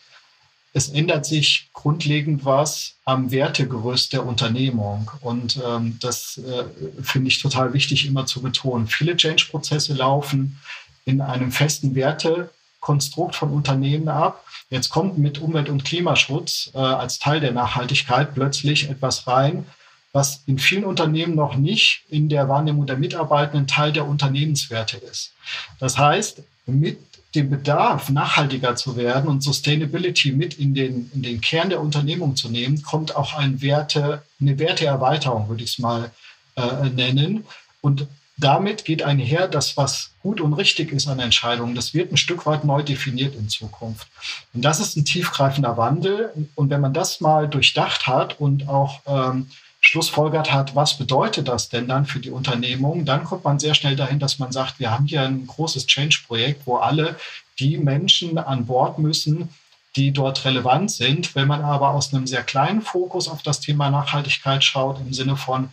[0.77, 5.09] es ändert sich grundlegend was am Wertegerüst der Unternehmung.
[5.21, 6.65] Und ähm, das äh,
[7.01, 8.89] finde ich total wichtig immer zu betonen.
[8.89, 10.59] Viele Change-Prozesse laufen
[11.05, 14.45] in einem festen Wertekonstrukt von Unternehmen ab.
[14.69, 19.67] Jetzt kommt mit Umwelt- und Klimaschutz äh, als Teil der Nachhaltigkeit plötzlich etwas rein,
[20.13, 25.35] was in vielen Unternehmen noch nicht in der Wahrnehmung der Mitarbeitenden Teil der Unternehmenswerte ist.
[25.79, 26.99] Das heißt, mit
[27.35, 32.37] den Bedarf, nachhaltiger zu werden und Sustainability mit in den, in den Kern der Unternehmung
[32.37, 36.11] zu nehmen, kommt auch ein Werte, eine Werteerweiterung, würde ich es mal
[36.57, 37.45] äh, nennen.
[37.81, 42.17] Und damit geht einher, dass was gut und richtig ist an Entscheidungen, das wird ein
[42.17, 44.09] Stück weit neu definiert in Zukunft.
[44.53, 46.33] Und das ist ein tiefgreifender Wandel.
[46.55, 49.51] Und wenn man das mal durchdacht hat und auch ähm,
[49.87, 53.97] schlussfolgert hat, was bedeutet das denn dann für die Unternehmung, dann kommt man sehr schnell
[53.97, 57.17] dahin, dass man sagt, wir haben hier ein großes Change-Projekt, wo alle
[57.59, 59.51] die Menschen an Bord müssen,
[59.95, 61.35] die dort relevant sind.
[61.35, 65.37] Wenn man aber aus einem sehr kleinen Fokus auf das Thema Nachhaltigkeit schaut, im Sinne
[65.37, 65.69] von,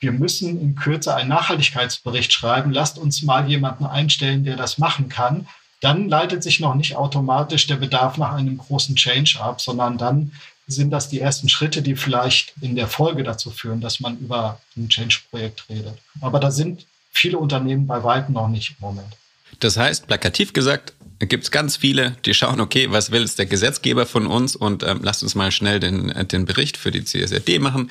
[0.00, 5.10] wir müssen in Kürze einen Nachhaltigkeitsbericht schreiben, lasst uns mal jemanden einstellen, der das machen
[5.10, 5.46] kann,
[5.82, 10.32] dann leitet sich noch nicht automatisch der Bedarf nach einem großen Change ab, sondern dann
[10.70, 14.60] sind das die ersten Schritte, die vielleicht in der Folge dazu führen, dass man über
[14.76, 15.98] ein Change-Projekt redet.
[16.20, 19.16] Aber da sind viele Unternehmen bei weitem noch nicht im Moment.
[19.58, 23.46] Das heißt, plakativ gesagt, gibt es ganz viele, die schauen, okay, was will jetzt der
[23.46, 27.04] Gesetzgeber von uns und ähm, lasst uns mal schnell den, äh, den Bericht für die
[27.04, 27.90] CSRD machen.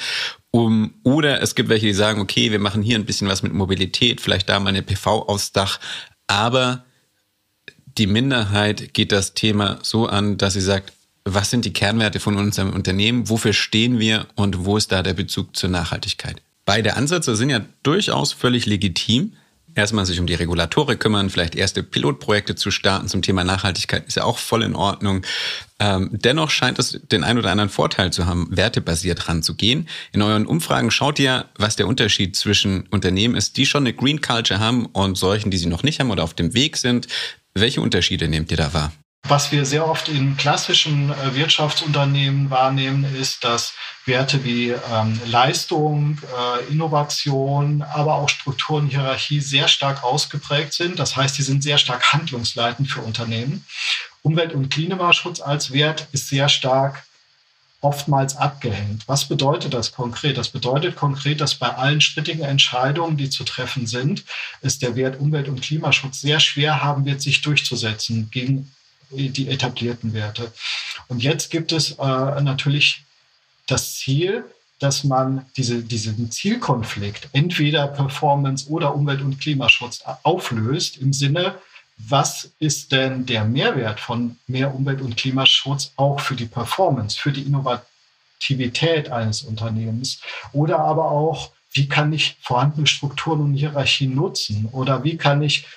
[0.51, 3.53] Um, oder es gibt welche, die sagen, okay, wir machen hier ein bisschen was mit
[3.53, 5.79] Mobilität, vielleicht da mal eine PV aufs Dach,
[6.25, 6.85] aber
[7.99, 10.93] die Minderheit geht das Thema so an, dass sie sagt,
[11.33, 15.13] was sind die Kernwerte von unserem Unternehmen, wofür stehen wir und wo ist da der
[15.13, 16.41] Bezug zur Nachhaltigkeit?
[16.65, 19.33] Beide Ansätze sind ja durchaus völlig legitim
[19.75, 24.15] erstmal sich um die Regulatorik kümmern, vielleicht erste Pilotprojekte zu starten zum Thema Nachhaltigkeit, ist
[24.15, 25.25] ja auch voll in Ordnung.
[25.79, 29.87] Ähm, dennoch scheint es den ein oder anderen Vorteil zu haben, wertebasiert ranzugehen.
[30.11, 34.21] In euren Umfragen schaut ihr, was der Unterschied zwischen Unternehmen ist, die schon eine Green
[34.21, 37.07] Culture haben und solchen, die sie noch nicht haben oder auf dem Weg sind.
[37.53, 38.91] Welche Unterschiede nehmt ihr da wahr?
[39.27, 43.73] Was wir sehr oft in klassischen äh, Wirtschaftsunternehmen wahrnehmen, ist, dass
[44.05, 50.97] Werte wie ähm, Leistung, äh, Innovation, aber auch Struktur und Hierarchie sehr stark ausgeprägt sind.
[50.97, 53.65] Das heißt, die sind sehr stark handlungsleitend für Unternehmen.
[54.23, 57.03] Umwelt- und Klimaschutz als Wert ist sehr stark
[57.81, 59.07] oftmals abgehängt.
[59.07, 60.37] Was bedeutet das konkret?
[60.37, 64.23] Das bedeutet konkret, dass bei allen strittigen Entscheidungen, die zu treffen sind,
[64.61, 68.71] es der Wert Umwelt- und Klimaschutz sehr schwer haben wird, sich durchzusetzen gegen
[69.11, 70.51] die etablierten Werte.
[71.07, 73.03] Und jetzt gibt es äh, natürlich
[73.67, 74.45] das Ziel,
[74.79, 81.55] dass man diese, diesen Zielkonflikt, entweder Performance oder Umwelt- und Klimaschutz, auflöst im Sinne,
[81.97, 87.33] was ist denn der Mehrwert von mehr Umwelt- und Klimaschutz auch für die Performance, für
[87.33, 90.21] die Innovativität eines Unternehmens
[90.53, 95.67] oder aber auch, wie kann ich vorhandene Strukturen und Hierarchien nutzen oder wie kann ich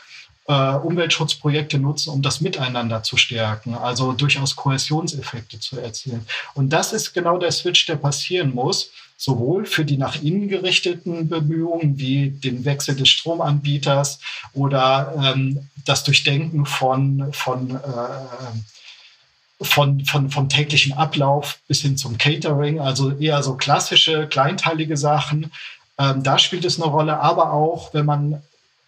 [0.46, 6.26] äh, Umweltschutzprojekte nutzen, um das Miteinander zu stärken, also durchaus Kohäsionseffekte zu erzielen.
[6.54, 11.28] Und das ist genau der Switch, der passieren muss, sowohl für die nach innen gerichteten
[11.28, 14.18] Bemühungen wie den Wechsel des Stromanbieters
[14.52, 17.78] oder ähm, das Durchdenken von, von äh,
[19.64, 25.52] von, von, vom täglichen Ablauf bis hin zum Catering, also eher so klassische, kleinteilige Sachen.
[25.98, 28.42] Ähm, da spielt es eine Rolle, aber auch, wenn man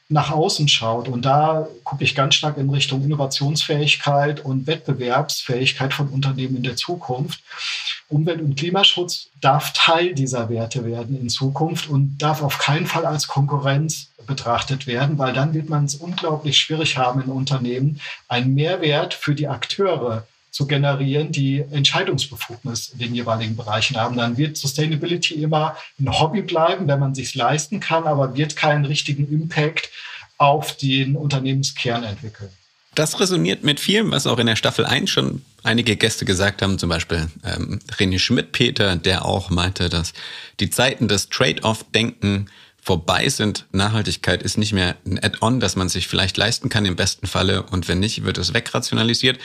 [0.08, 1.08] nach außen schaut.
[1.08, 6.76] Und da gucke ich ganz stark in Richtung Innovationsfähigkeit und Wettbewerbsfähigkeit von Unternehmen in der
[6.76, 7.42] Zukunft.
[8.08, 13.06] Umwelt- und Klimaschutz darf Teil dieser Werte werden in Zukunft und darf auf keinen Fall
[13.06, 18.54] als Konkurrenz betrachtet werden, weil dann wird man es unglaublich schwierig haben in Unternehmen, einen
[18.54, 24.16] Mehrwert für die Akteure zu generieren, die Entscheidungsbefugnis in den jeweiligen Bereichen haben.
[24.16, 28.84] Dann wird Sustainability immer ein Hobby bleiben, wenn man sich leisten kann, aber wird keinen
[28.84, 29.90] richtigen Impact
[30.38, 32.50] auf den Unternehmenskern entwickeln.
[32.94, 36.78] Das resoniert mit vielem, was auch in der Staffel 1 schon einige Gäste gesagt haben,
[36.78, 40.12] zum Beispiel ähm, René Schmidt-Peter, der auch meinte, dass
[40.60, 42.48] die Zeiten des Trade-off-Denken
[42.84, 43.66] vorbei sind.
[43.72, 47.62] Nachhaltigkeit ist nicht mehr ein Add-on, das man sich vielleicht leisten kann im besten Falle
[47.62, 49.38] und wenn nicht, wird es wegrationalisiert,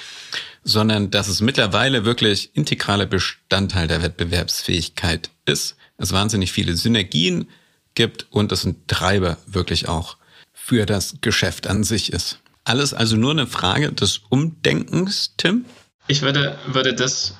[0.65, 5.77] sondern dass es mittlerweile wirklich integraler Bestandteil der Wettbewerbsfähigkeit ist.
[5.97, 7.49] Es wahnsinnig viele Synergien
[7.95, 10.17] gibt und es ein Treiber wirklich auch
[10.53, 12.39] für das Geschäft an sich ist.
[12.65, 15.63] Alles also nur eine Frage des Umdenkens, Tim?
[16.07, 17.35] Ich würde, würde das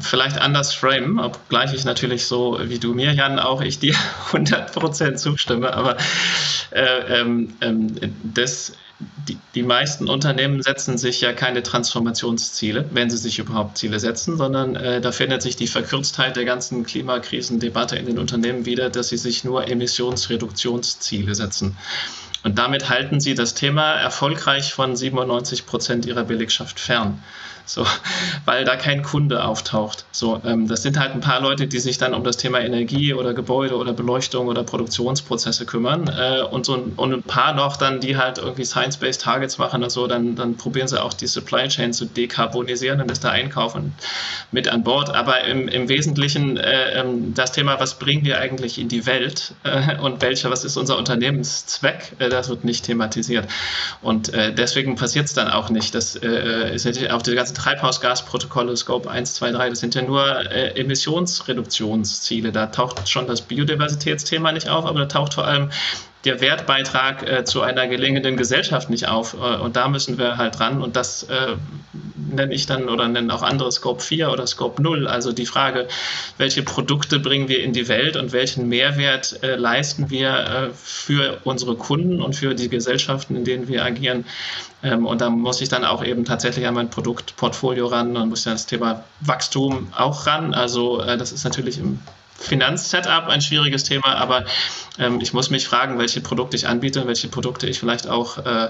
[0.00, 3.94] vielleicht anders framen, obgleich ich natürlich so wie du mir, Jan, auch ich dir
[4.32, 5.96] 100% zustimme, aber
[6.70, 8.72] äh, ähm, ähm, das,
[9.28, 14.36] die, die meisten Unternehmen setzen sich ja keine Transformationsziele, wenn sie sich überhaupt Ziele setzen,
[14.36, 19.08] sondern äh, da findet sich die Verkürztheit der ganzen Klimakrisendebatte in den Unternehmen wieder, dass
[19.08, 21.76] sie sich nur Emissionsreduktionsziele setzen.
[22.44, 27.22] Und damit halten sie das Thema erfolgreich von 97 Prozent ihrer Belegschaft fern
[27.64, 27.86] so,
[28.44, 30.04] weil da kein Kunde auftaucht.
[30.12, 33.14] So, ähm, das sind halt ein paar Leute, die sich dann um das Thema Energie
[33.14, 37.76] oder Gebäude oder Beleuchtung oder Produktionsprozesse kümmern äh, und so ein, und ein paar noch
[37.76, 41.26] dann, die halt irgendwie Science-Based Targets machen und so, dann, dann probieren sie auch die
[41.26, 43.76] Supply Chain zu dekarbonisieren, dann ist der Einkauf
[44.50, 45.14] mit an Bord.
[45.14, 49.54] Aber im, im Wesentlichen äh, ähm, das Thema, was bringen wir eigentlich in die Welt
[49.62, 53.48] äh, und welcher, was ist unser Unternehmenszweck, äh, das wird nicht thematisiert.
[54.02, 55.94] Und äh, deswegen passiert es dann auch nicht.
[55.94, 60.02] Das äh, ist natürlich auch die ganze Treibhausgasprotokolle, Scope 1, 2, 3, das sind ja
[60.02, 62.50] nur äh, Emissionsreduktionsziele.
[62.50, 65.70] Da taucht schon das Biodiversitätsthema nicht auf, aber da taucht vor allem
[66.24, 69.34] der Wertbeitrag äh, zu einer gelingenden Gesellschaft nicht auf.
[69.34, 70.82] Äh, und da müssen wir halt ran.
[70.82, 71.56] Und das äh,
[72.32, 75.06] nenne ich dann oder nennen auch andere Scope 4 oder Scope 0.
[75.06, 75.88] Also die Frage,
[76.38, 81.38] welche Produkte bringen wir in die Welt und welchen Mehrwert äh, leisten wir äh, für
[81.44, 84.24] unsere Kunden und für die Gesellschaften, in denen wir agieren.
[84.82, 88.44] Ähm, und da muss ich dann auch eben tatsächlich an mein Produktportfolio ran und muss
[88.44, 90.54] ja das Thema Wachstum auch ran.
[90.54, 91.98] Also äh, das ist natürlich im
[92.42, 94.44] Finanzsetup ein schwieriges Thema, aber
[94.98, 98.38] ähm, ich muss mich fragen, welche Produkte ich anbiete und welche Produkte ich vielleicht auch
[98.38, 98.68] äh,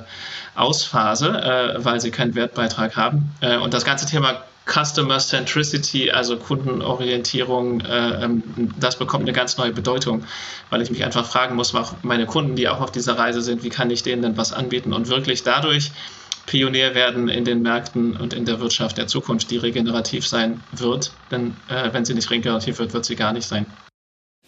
[0.54, 3.34] ausphase, äh, weil sie keinen Wertbeitrag haben.
[3.40, 8.42] Äh, und das ganze Thema Customer Centricity, also Kundenorientierung, äh, ähm,
[8.78, 10.24] das bekommt eine ganz neue Bedeutung,
[10.70, 13.70] weil ich mich einfach fragen muss, meine Kunden, die auch auf dieser Reise sind, wie
[13.70, 15.90] kann ich denen denn was anbieten und wirklich dadurch
[16.46, 21.12] Pionier werden in den Märkten und in der Wirtschaft der Zukunft, die regenerativ sein wird.
[21.30, 23.66] Denn äh, wenn sie nicht regenerativ wird, wird sie gar nicht sein.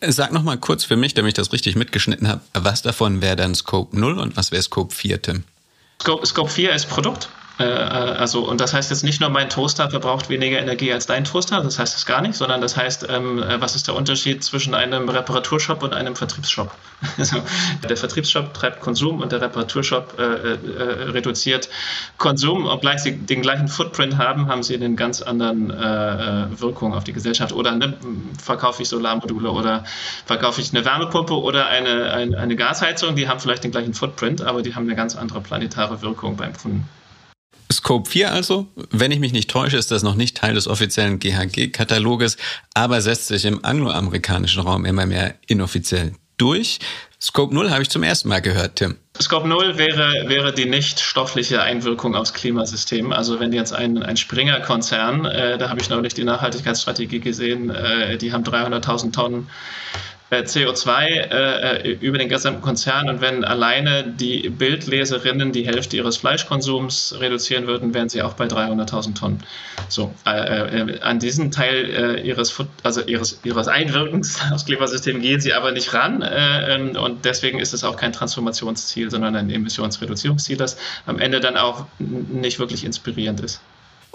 [0.00, 3.36] Sag noch mal kurz für mich, damit ich das richtig mitgeschnitten habe, was davon wäre
[3.36, 5.44] dann Scope 0 und was wäre Scope 4, Tim?
[6.02, 7.28] Scope, Scope 4 ist Produkt.
[7.58, 11.06] Äh, äh, also, und das heißt jetzt nicht nur, mein Toaster verbraucht weniger Energie als
[11.06, 13.94] dein Toaster, das heißt es gar nicht, sondern das heißt, ähm, äh, was ist der
[13.94, 16.72] Unterschied zwischen einem Reparaturshop und einem Vertriebsshop?
[17.18, 17.36] Also,
[17.88, 21.68] der Vertriebsshop treibt Konsum und der Reparaturshop äh, äh, reduziert
[22.16, 22.66] Konsum.
[22.66, 27.12] Obgleich sie den gleichen Footprint haben, haben sie eine ganz anderen äh, Wirkung auf die
[27.12, 27.52] Gesellschaft.
[27.52, 27.94] Oder ne,
[28.42, 29.84] verkaufe ich Solarmodule oder
[30.24, 34.40] verkaufe ich eine Wärmepumpe oder eine, eine, eine Gasheizung, die haben vielleicht den gleichen Footprint,
[34.42, 36.88] aber die haben eine ganz andere planetare Wirkung beim Kunden.
[37.74, 41.18] Scope 4 also, wenn ich mich nicht täusche, ist das noch nicht Teil des offiziellen
[41.18, 42.36] GHG-Kataloges,
[42.72, 46.78] aber setzt sich im angloamerikanischen Raum immer mehr inoffiziell durch.
[47.20, 48.96] Scope 0 habe ich zum ersten Mal gehört, Tim.
[49.20, 53.12] Scope 0 wäre, wäre die nicht stoffliche Einwirkung aufs Klimasystem.
[53.12, 58.18] Also wenn jetzt ein, ein Springer-Konzern, äh, da habe ich neulich die Nachhaltigkeitsstrategie gesehen, äh,
[58.18, 59.48] die haben 300.000 Tonnen
[60.40, 67.16] CO2 äh, über den gesamten Konzern und wenn alleine die Bildleserinnen die Hälfte ihres Fleischkonsums
[67.20, 69.42] reduzieren würden, wären sie auch bei 300.000 Tonnen.
[69.88, 75.40] So, äh, äh, an diesen Teil äh, ihres, also ihres, ihres Einwirkens aufs Klimasystem gehen
[75.40, 79.50] sie aber nicht ran äh, ähm, und deswegen ist es auch kein Transformationsziel, sondern ein
[79.50, 83.60] Emissionsreduzierungsziel, das am Ende dann auch nicht wirklich inspirierend ist.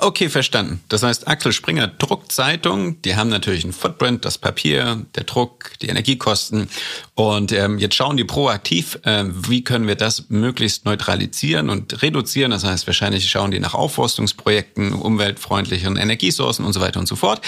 [0.02, 0.80] Okay, verstanden.
[0.88, 5.74] Das heißt, Axel Springer druckt Zeitungen, die haben natürlich einen Footprint, das Papier, der Druck,
[5.82, 6.70] die Energiekosten.
[7.16, 12.52] Und ähm, jetzt schauen die proaktiv, äh, wie können wir das möglichst neutralisieren und reduzieren.
[12.52, 17.42] Das heißt, wahrscheinlich schauen die nach Aufforstungsprojekten, umweltfreundlicheren Energiesourcen und so weiter und so fort.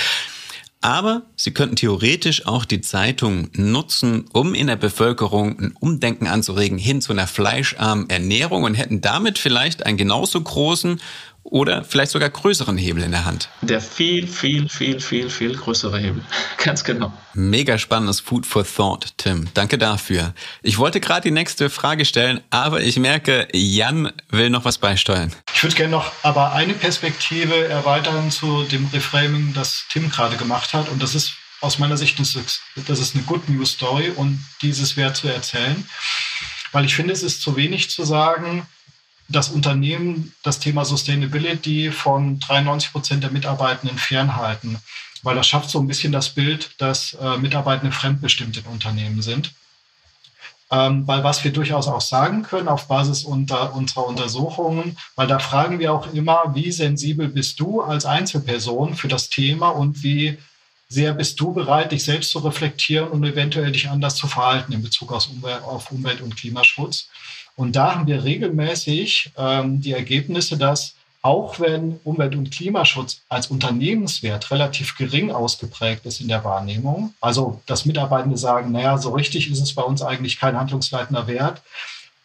[0.83, 6.79] Aber sie könnten theoretisch auch die Zeitung nutzen, um in der Bevölkerung ein Umdenken anzuregen
[6.79, 10.99] hin zu einer fleischarmen Ernährung und hätten damit vielleicht einen genauso großen
[11.43, 13.49] oder vielleicht sogar größeren Hebel in der Hand.
[13.61, 16.23] Der viel, viel, viel, viel, viel größere Hebel.
[16.57, 17.11] Ganz genau.
[17.33, 19.47] Mega spannendes Food for Thought, Tim.
[19.53, 20.33] Danke dafür.
[20.61, 25.33] Ich wollte gerade die nächste Frage stellen, aber ich merke, Jan will noch was beisteuern.
[25.53, 30.73] Ich würde gerne noch aber eine Perspektive erweitern zu dem Reframing, das Tim gerade gemacht
[30.73, 30.89] hat.
[30.89, 35.15] Und das ist aus meiner Sicht, das ist eine Good News Story und dieses wert
[35.15, 35.87] zu erzählen.
[36.71, 38.65] Weil ich finde, es ist zu wenig zu sagen,
[39.31, 44.77] das Unternehmen das Thema Sustainability von 93 Prozent der Mitarbeitenden fernhalten,
[45.23, 49.53] weil das schafft so ein bisschen das Bild, dass äh, Mitarbeitende fremdbestimmt in Unternehmen sind.
[50.71, 55.37] Ähm, weil was wir durchaus auch sagen können auf Basis unter, unserer Untersuchungen, weil da
[55.39, 60.37] fragen wir auch immer, wie sensibel bist du als Einzelperson für das Thema und wie
[60.87, 64.81] sehr bist du bereit, dich selbst zu reflektieren und eventuell dich anders zu verhalten in
[64.81, 67.07] Bezug auf Umwelt, auf Umwelt und Klimaschutz.
[67.61, 73.47] Und da haben wir regelmäßig ähm, die Ergebnisse, dass auch wenn Umwelt- und Klimaschutz als
[73.47, 79.51] Unternehmenswert relativ gering ausgeprägt ist in der Wahrnehmung, also dass Mitarbeitende sagen, naja, so richtig
[79.51, 81.61] ist es bei uns eigentlich kein handlungsleitender Wert,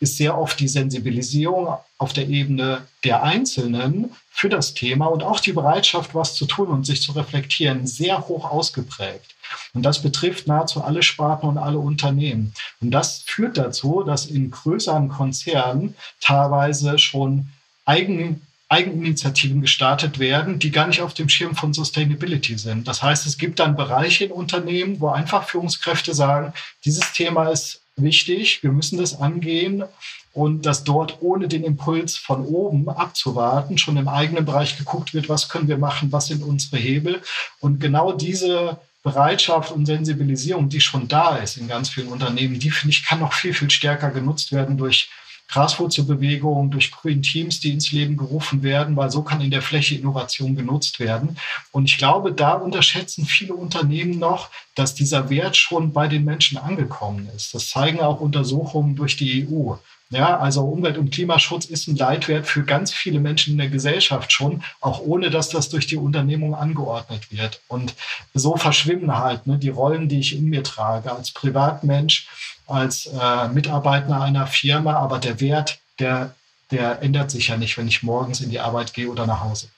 [0.00, 5.40] ist sehr oft die Sensibilisierung auf der Ebene der Einzelnen für das Thema und auch
[5.40, 9.34] die Bereitschaft, was zu tun und sich zu reflektieren, sehr hoch ausgeprägt.
[9.72, 12.52] Und das betrifft nahezu alle Sparten und alle Unternehmen.
[12.80, 17.48] Und das führt dazu, dass in größeren Konzernen teilweise schon
[17.86, 22.88] Eigen, Eigeninitiativen gestartet werden, die gar nicht auf dem Schirm von Sustainability sind.
[22.88, 26.52] Das heißt, es gibt dann Bereiche in Unternehmen, wo einfach Führungskräfte sagen,
[26.84, 29.84] dieses Thema ist wichtig, wir müssen das angehen
[30.32, 35.28] und dass dort ohne den Impuls von oben abzuwarten schon im eigenen Bereich geguckt wird,
[35.28, 37.22] was können wir machen, was sind unsere Hebel.
[37.60, 42.70] Und genau diese Bereitschaft und Sensibilisierung, die schon da ist in ganz vielen Unternehmen, die
[42.70, 45.08] finde ich kann noch viel, viel stärker genutzt werden durch
[45.48, 49.94] Graswurzelbewegungen, durch Green Teams, die ins Leben gerufen werden, weil so kann in der Fläche
[49.94, 51.36] Innovation genutzt werden.
[51.72, 56.58] Und ich glaube, da unterschätzen viele Unternehmen noch, dass dieser Wert schon bei den Menschen
[56.58, 57.54] angekommen ist.
[57.54, 59.74] Das zeigen auch Untersuchungen durch die EU.
[60.10, 64.30] Ja, also Umwelt- und Klimaschutz ist ein Leitwert für ganz viele Menschen in der Gesellschaft
[64.30, 67.60] schon, auch ohne dass das durch die Unternehmung angeordnet wird.
[67.66, 67.94] Und
[68.32, 72.28] so verschwimmen halt ne, die Rollen, die ich in mir trage, als Privatmensch,
[72.68, 76.36] als äh, Mitarbeiter einer Firma, aber der Wert, der,
[76.70, 79.68] der ändert sich ja nicht, wenn ich morgens in die Arbeit gehe oder nach Hause.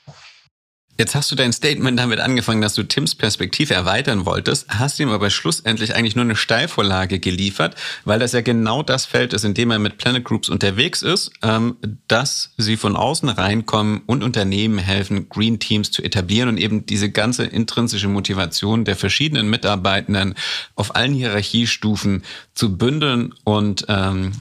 [1.01, 5.11] Jetzt hast du dein Statement damit angefangen, dass du Tims Perspektive erweitern wolltest, hast ihm
[5.11, 9.55] aber schlussendlich eigentlich nur eine Steilvorlage geliefert, weil das ja genau das Feld ist, in
[9.55, 11.77] dem er mit Planet Groups unterwegs ist, ähm,
[12.09, 17.13] dass sie von außen reinkommen und Unternehmen helfen, Green Teams zu etablieren und eben diese
[17.13, 20.35] ganze intrinsische Motivation der verschiedenen Mitarbeitenden
[20.75, 22.25] auf allen Hierarchiestufen
[22.55, 24.33] zu bündeln und ähm,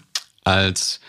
[0.43, 1.01] als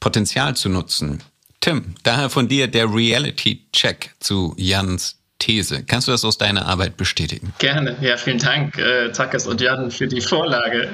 [0.00, 1.22] Potenzial zu nutzen.
[1.64, 5.82] Tim, daher von dir der Reality-Check zu Jans These.
[5.84, 7.54] Kannst du das aus deiner Arbeit bestätigen?
[7.58, 10.90] Gerne, ja, vielen Dank, äh, Zackes und Jan, für die Vorlage.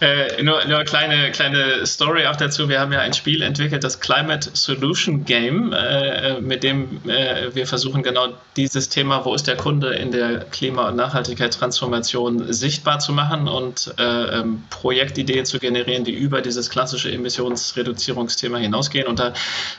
[0.00, 2.68] Äh, nur, nur kleine kleine Story auch dazu.
[2.68, 7.66] Wir haben ja ein Spiel entwickelt, das Climate Solution Game, äh, mit dem äh, wir
[7.66, 13.12] versuchen genau dieses Thema, wo ist der Kunde in der Klima- und Nachhaltigkeitstransformation sichtbar zu
[13.12, 14.02] machen und äh,
[14.38, 19.08] ähm, Projektideen zu generieren, die über dieses klassische Emissionsreduzierungsthema hinausgehen.
[19.08, 19.32] Und da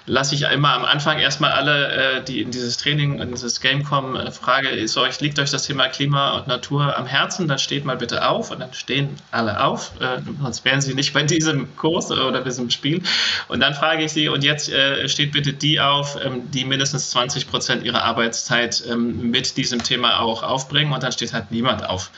[0.06, 3.86] lasse ich immer am Anfang erstmal alle, äh, die in dieses Training, in dieses Game
[3.86, 7.48] kommen, äh, frage, ist euch, liegt euch das Thema Klima und Natur am Herzen?
[7.48, 11.14] Dann steht mal bitte auf und dann stehen alle auf äh, sonst wären sie nicht
[11.14, 13.02] bei diesem Kurs oder diesem Spiel.
[13.48, 17.12] Und dann frage ich sie, und jetzt äh, steht bitte die auf, ähm, die mindestens
[17.12, 20.92] 20 Prozent ihrer Arbeitszeit ähm, mit diesem Thema auch aufbringen.
[20.94, 22.12] Und dann steht halt niemand auf.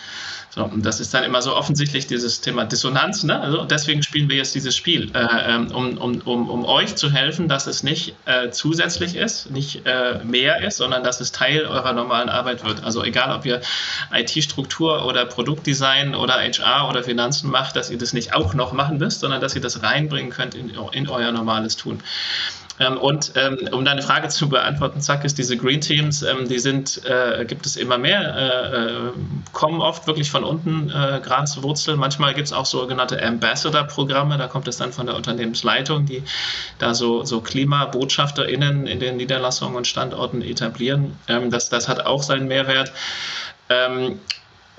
[0.54, 3.24] So, und das ist dann immer so offensichtlich dieses Thema Dissonanz.
[3.24, 3.40] Ne?
[3.40, 7.10] Also deswegen spielen wir jetzt dieses Spiel, äh, ähm, um, um, um, um euch zu
[7.10, 11.66] helfen, dass es nicht äh, zusätzlich ist, nicht äh, mehr ist, sondern dass es Teil
[11.66, 12.84] eurer normalen Arbeit wird.
[12.84, 13.62] Also egal, ob ihr
[14.14, 18.98] IT-Struktur oder Produktdesign oder HR oder Finanzen macht, dass ihr das nicht auch noch machen
[18.98, 22.04] müsst, sondern dass ihr das reinbringen könnt in, in euer normales Tun.
[22.82, 26.58] Ähm, und ähm, um deine Frage zu beantworten, zack, ist diese Green Teams, ähm, die
[26.58, 29.12] sind, äh, gibt es immer mehr, äh, äh
[29.54, 32.00] kommen oft wirklich von unten, äh, Graswurzeln.
[32.00, 36.24] Manchmal gibt es auch sogenannte Ambassador-Programme, da kommt es dann von der Unternehmensleitung, die
[36.80, 41.20] da so, so KlimabotschafterInnen in den Niederlassungen und Standorten etablieren.
[41.28, 42.92] Ähm, das, das hat auch seinen Mehrwert.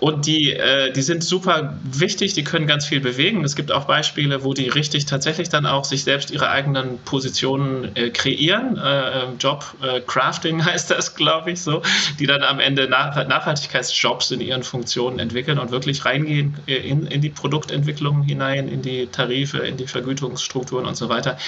[0.03, 3.45] Und die, äh, die sind super wichtig, die können ganz viel bewegen.
[3.45, 7.95] Es gibt auch Beispiele, wo die richtig tatsächlich dann auch sich selbst ihre eigenen Positionen
[7.95, 8.79] äh, kreieren.
[8.79, 11.83] Äh, ähm, Job äh, Crafting heißt das, glaube ich, so,
[12.19, 17.07] die dann am Ende Nach Nachhaltigkeitsjobs in ihren Funktionen entwickeln und wirklich reingehen äh, in,
[17.07, 21.39] in die Produktentwicklung hinein, in die Tarife, in die Vergütungsstrukturen und so weiter.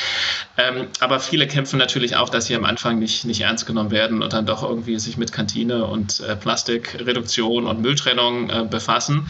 [0.58, 4.22] Ähm, aber viele kämpfen natürlich auch, dass sie am Anfang nicht, nicht ernst genommen werden
[4.22, 9.28] und dann doch irgendwie sich mit Kantine und äh, Plastikreduktion und Mülltrennung äh, befassen.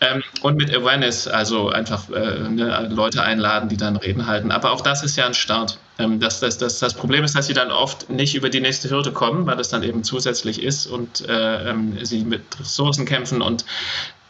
[0.00, 4.50] Ähm, und mit Awareness, also einfach äh, ne, Leute einladen, die dann Reden halten.
[4.50, 5.78] Aber auch das ist ja ein Start.
[5.98, 8.90] Ähm, das, das, das, das Problem ist, dass sie dann oft nicht über die nächste
[8.90, 13.40] Hürde kommen, weil das dann eben zusätzlich ist und äh, ähm, sie mit Ressourcen kämpfen
[13.40, 13.64] und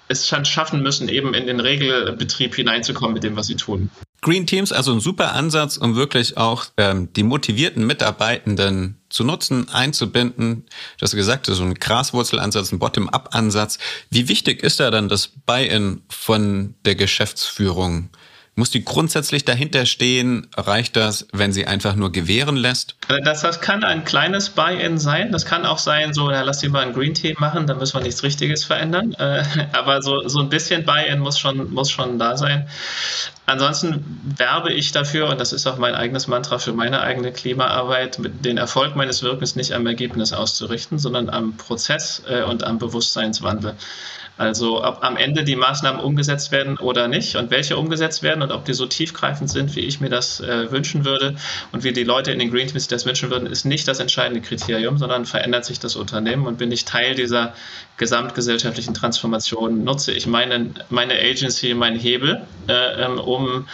[0.08, 3.90] es schaffen müssen, eben in den Regelbetrieb hineinzukommen mit dem, was sie tun.
[4.22, 9.68] Green Teams, also ein super Ansatz, um wirklich auch ähm, die motivierten Mitarbeitenden zu nutzen,
[9.70, 10.66] einzubinden.
[10.98, 13.78] Du hast gesagt, so ein Graswurzelansatz, ein Bottom-up-Ansatz.
[14.10, 18.10] Wie wichtig ist da dann das Buy-in von der Geschäftsführung?
[18.58, 20.48] Muss die grundsätzlich dahinter stehen?
[20.56, 22.96] Reicht das, wenn sie einfach nur gewähren lässt?
[23.08, 25.32] Äh, das, das kann ein kleines Buy-in sein.
[25.32, 27.94] Das kann auch sein, so, ja, lass sie mal ein Green Tea machen, dann müssen
[27.98, 29.12] wir nichts Richtiges verändern.
[29.14, 32.68] Äh, aber so, so ein bisschen Buy-in muss schon, muss schon da sein.
[33.46, 38.18] Ansonsten werbe ich dafür, und das ist auch mein eigenes Mantra für meine eigene Klimaarbeit,
[38.18, 43.76] den Erfolg meines Wirkens nicht am Ergebnis auszurichten, sondern am Prozess äh, und am Bewusstseinswandel.
[44.38, 48.52] Also ob am Ende die Maßnahmen umgesetzt werden oder nicht und welche umgesetzt werden und
[48.52, 51.36] ob die so tiefgreifend sind, wie ich mir das äh, wünschen würde
[51.72, 54.42] und wie die Leute in den Green Teams das wünschen würden, ist nicht das entscheidende
[54.42, 57.54] Kriterium, sondern verändert sich das Unternehmen und bin ich Teil dieser
[57.96, 63.66] gesamtgesellschaftlichen Transformation, nutze ich meine, meine Agency, meinen Hebel, äh, ähm, um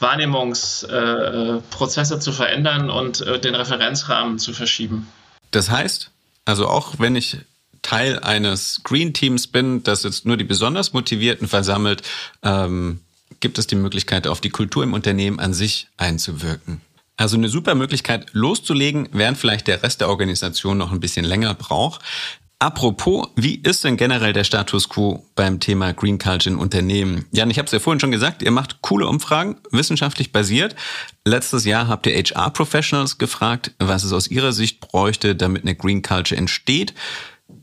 [0.00, 5.06] Wahrnehmungsprozesse äh, zu verändern und äh, den Referenzrahmen zu verschieben.
[5.50, 6.10] Das heißt,
[6.46, 7.36] also auch wenn ich
[7.82, 12.02] Teil eines Green Teams bin, das jetzt nur die besonders Motivierten versammelt,
[12.42, 13.00] ähm,
[13.40, 16.80] gibt es die Möglichkeit, auf die Kultur im Unternehmen an sich einzuwirken.
[17.16, 21.54] Also eine super Möglichkeit loszulegen, während vielleicht der Rest der Organisation noch ein bisschen länger
[21.54, 22.00] braucht.
[22.58, 27.24] Apropos, wie ist denn generell der Status quo beim Thema Green Culture in Unternehmen?
[27.32, 30.76] Jan, ich habe es ja vorhin schon gesagt, ihr macht coole Umfragen, wissenschaftlich basiert.
[31.24, 36.02] Letztes Jahr habt ihr HR-Professionals gefragt, was es aus ihrer Sicht bräuchte, damit eine Green
[36.02, 36.94] Culture entsteht.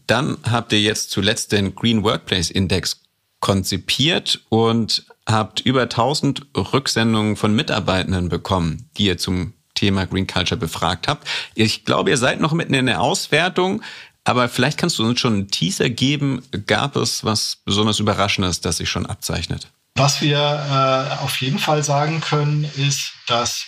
[0.10, 3.02] Dann habt ihr jetzt zuletzt den Green Workplace Index
[3.40, 10.60] konzipiert und habt über 1000 Rücksendungen von Mitarbeitenden bekommen, die ihr zum Thema Green Culture
[10.60, 11.28] befragt habt.
[11.54, 13.84] Ich glaube, ihr seid noch mitten in der Auswertung.
[14.24, 16.44] Aber vielleicht kannst du uns schon einen Teaser geben.
[16.66, 19.68] Gab es was besonders Überraschendes, das sich schon abzeichnet?
[19.96, 23.66] Was wir äh, auf jeden Fall sagen können, ist, dass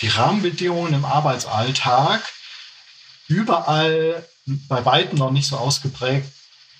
[0.00, 2.22] die Rahmenbedingungen im Arbeitsalltag
[3.28, 6.30] überall bei weitem noch nicht so ausgeprägt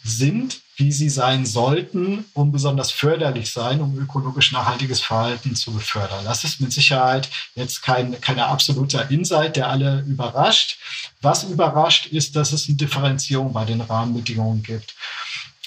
[0.04, 6.24] sind, wie sie sein sollten, um besonders förderlich sein, um ökologisch nachhaltiges Verhalten zu befördern.
[6.24, 10.78] Das ist mit Sicherheit jetzt kein keine absoluter Insight, der alle überrascht.
[11.22, 14.94] Was überrascht ist, dass es eine Differenzierung bei den Rahmenbedingungen gibt.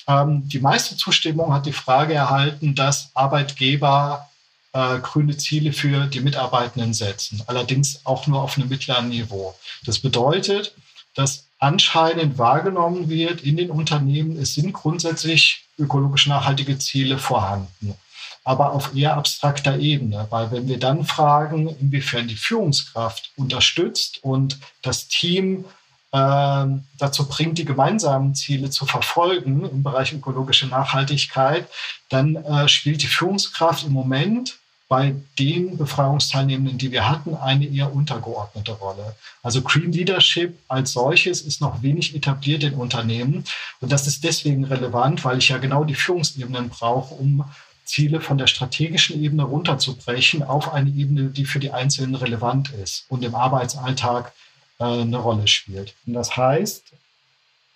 [0.07, 4.29] Ähm, die meiste Zustimmung hat die Frage erhalten, dass Arbeitgeber
[4.73, 9.57] äh, grüne Ziele für die Mitarbeitenden setzen, allerdings auch nur auf einem mittleren Niveau.
[9.85, 10.73] Das bedeutet,
[11.15, 17.95] dass anscheinend wahrgenommen wird in den Unternehmen, es sind grundsätzlich ökologisch nachhaltige Ziele vorhanden,
[18.43, 24.57] aber auf eher abstrakter Ebene, weil wenn wir dann fragen, inwiefern die Führungskraft unterstützt und
[24.81, 25.65] das Team
[26.11, 26.65] äh,
[26.97, 31.67] dazu bringt, die gemeinsamen Ziele zu verfolgen im Bereich ökologische Nachhaltigkeit,
[32.07, 34.57] dann äh, spielt die Führungskraft im Moment
[34.89, 39.15] bei den Befragungsteilnehmenden, die wir hatten, eine eher untergeordnete Rolle.
[39.43, 43.45] Also Green Leadership als solches ist noch wenig etabliert in Unternehmen.
[43.81, 47.45] Und das ist deswegen relevant, weil ich ja genau die Führungsebenen brauche, um
[47.85, 53.05] Ziele von der strategischen Ebene runterzubrechen auf eine Ebene, die für die Einzelnen relevant ist
[53.09, 54.33] und im Arbeitsalltag
[54.79, 55.93] äh, eine Rolle spielt.
[56.07, 56.93] Und das heißt,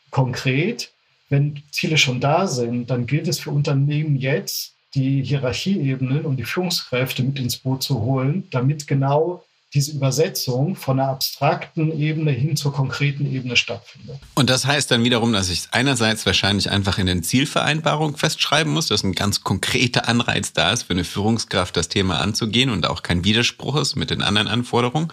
[0.10, 0.92] konkret,
[1.30, 6.44] wenn Ziele schon da sind, dann gilt es für Unternehmen jetzt, die Hierarchieebenen und die
[6.44, 12.56] Führungskräfte mit ins Boot zu holen, damit genau diese Übersetzung von einer abstrakten Ebene hin
[12.56, 14.18] zur konkreten Ebene stattfindet.
[14.36, 18.72] Und das heißt dann wiederum, dass ich es einerseits wahrscheinlich einfach in den Zielvereinbarungen festschreiben
[18.72, 22.86] muss, dass ein ganz konkreter Anreiz da ist, für eine Führungskraft das Thema anzugehen und
[22.86, 25.12] auch kein Widerspruch ist mit den anderen Anforderungen.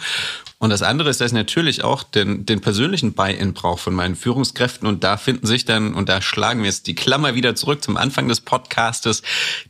[0.62, 4.14] Und das andere ist, dass ich natürlich auch den, den persönlichen Buy-in brauche von meinen
[4.14, 4.86] Führungskräften.
[4.86, 7.96] Und da finden sich dann, und da schlagen wir jetzt die Klammer wieder zurück zum
[7.96, 9.22] Anfang des Podcastes,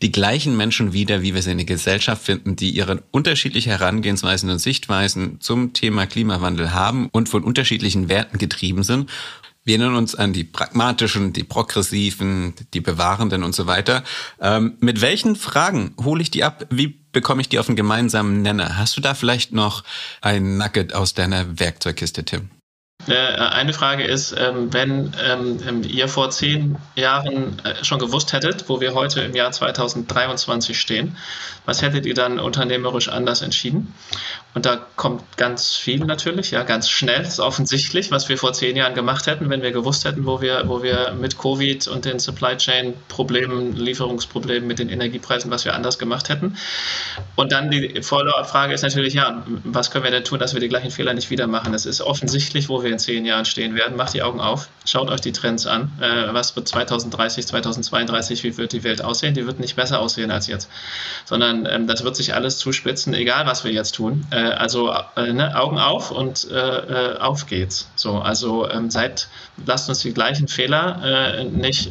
[0.03, 4.51] die gleichen Menschen wieder, wie wir sie in der Gesellschaft finden, die ihre unterschiedliche Herangehensweisen
[4.51, 9.11] und Sichtweisen zum Thema Klimawandel haben und von unterschiedlichen Werten getrieben sind.
[9.63, 14.03] Wir erinnern uns an die pragmatischen, die progressiven, die bewahrenden und so weiter.
[14.41, 16.67] Ähm, mit welchen Fragen hole ich die ab?
[16.71, 18.79] Wie bekomme ich die auf einen gemeinsamen Nenner?
[18.79, 19.85] Hast du da vielleicht noch
[20.23, 22.49] ein Nugget aus deiner Werkzeugkiste, Tim?
[23.09, 28.33] Äh, eine Frage ist, ähm, wenn ähm, ähm, ihr vor zehn Jahren äh, schon gewusst
[28.33, 31.17] hättet, wo wir heute im Jahr 2023 stehen,
[31.65, 33.95] was hättet ihr dann unternehmerisch anders entschieden?
[34.55, 38.77] Und da kommt ganz viel natürlich, ja, ganz schnell, ist offensichtlich, was wir vor zehn
[38.77, 42.19] Jahren gemacht hätten, wenn wir gewusst hätten, wo wir, wo wir mit Covid und den
[42.19, 46.57] Supply Chain Problemen, Lieferungsproblemen mit den Energiepreisen, was wir anders gemacht hätten.
[47.37, 50.69] Und dann die Follow-up-Frage ist natürlich, ja, was können wir denn tun, dass wir die
[50.69, 51.73] gleichen Fehler nicht wieder machen?
[51.73, 53.97] Es ist offensichtlich, wo wir zehn Jahren stehen werden.
[53.97, 55.91] Macht die Augen auf, schaut euch die Trends an.
[56.01, 59.35] Äh, was wird 2030, 2032, wie wird die Welt aussehen?
[59.35, 60.69] Die wird nicht besser aussehen als jetzt,
[61.25, 64.27] sondern ähm, das wird sich alles zuspitzen, egal was wir jetzt tun.
[64.31, 67.89] Äh, also äh, ne, Augen auf und äh, äh, auf geht's.
[67.97, 69.29] So, also ähm, seid,
[69.65, 71.91] lasst uns die gleichen Fehler nicht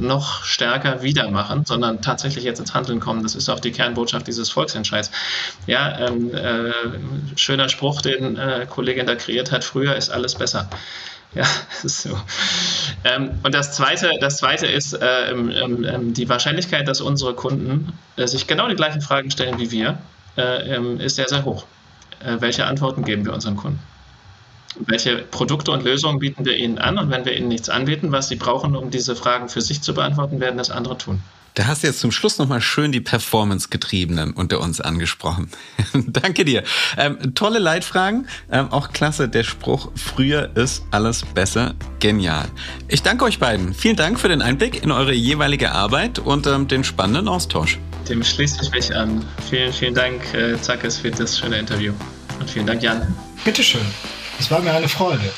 [0.00, 3.22] noch stärker wieder machen, sondern tatsächlich jetzt ins Handeln kommen.
[3.22, 5.10] Das ist auch die Kernbotschaft dieses Volksentscheids.
[5.66, 6.30] Ja, ähm,
[7.36, 8.38] schöner Spruch, den
[8.70, 9.64] Kollegin da kreiert hat.
[9.64, 10.68] Früher ist alles besser.
[11.34, 11.44] Ja,
[11.84, 12.18] so.
[13.04, 17.92] Ähm, und das zweite, das zweite ist äh, ähm, ähm, die Wahrscheinlichkeit, dass unsere Kunden
[18.16, 19.98] äh, sich genau die gleichen Fragen stellen wie wir,
[20.36, 21.64] äh, ähm, ist sehr, sehr hoch.
[22.24, 23.80] Äh, welche Antworten geben wir unseren Kunden?
[24.86, 28.28] welche Produkte und Lösungen bieten wir ihnen an und wenn wir ihnen nichts anbieten, was
[28.28, 31.22] sie brauchen, um diese Fragen für sich zu beantworten, werden das andere tun.
[31.58, 35.50] Da hast du jetzt zum Schluss nochmal schön die Performance-Getriebenen unter uns angesprochen.
[36.06, 36.62] Danke dir.
[36.96, 38.28] Ähm, tolle Leitfragen.
[38.48, 41.74] Ähm, auch klasse der Spruch, früher ist alles besser.
[41.98, 42.48] Genial.
[42.86, 43.74] Ich danke euch beiden.
[43.74, 47.80] Vielen Dank für den Einblick in eure jeweilige Arbeit und ähm, den spannenden Austausch.
[48.08, 49.26] Dem schließe ich mich an.
[49.50, 51.92] Vielen, vielen Dank, äh, Zackes, für das schöne Interview.
[52.38, 53.12] Und vielen Dank, Jan.
[53.44, 53.80] Bitteschön.
[54.38, 55.28] Es war mir eine Freude.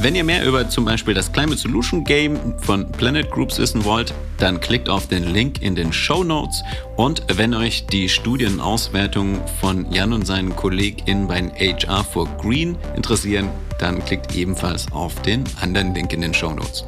[0.00, 4.14] Wenn ihr mehr über zum Beispiel das Climate Solution Game von Planet Groups wissen wollt,
[4.38, 6.62] dann klickt auf den Link in den Show Notes.
[6.96, 13.48] Und wenn euch die Studienauswertungen von Jan und seinen KollegInnen bei HR for Green interessieren,
[13.78, 16.84] dann klickt ebenfalls auf den anderen Link in den Show Notes.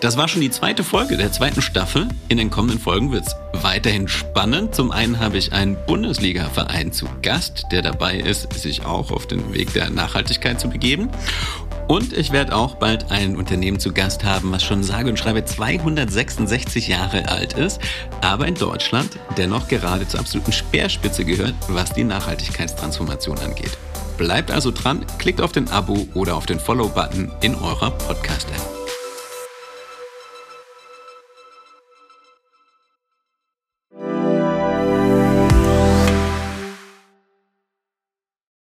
[0.00, 2.08] Das war schon die zweite Folge der zweiten Staffel.
[2.28, 4.74] In den kommenden Folgen wird es weiterhin spannend.
[4.74, 9.54] Zum einen habe ich einen Bundesliga-Verein zu Gast, der dabei ist, sich auch auf den
[9.54, 11.08] Weg der Nachhaltigkeit zu begeben.
[11.88, 15.44] Und ich werde auch bald ein Unternehmen zu Gast haben, was schon sage und schreibe
[15.44, 17.80] 266 Jahre alt ist,
[18.22, 23.78] aber in Deutschland dennoch gerade zur absoluten Speerspitze gehört, was die Nachhaltigkeitstransformation angeht.
[24.18, 28.75] Bleibt also dran, klickt auf den Abo oder auf den Follow-Button in eurer Podcast-App.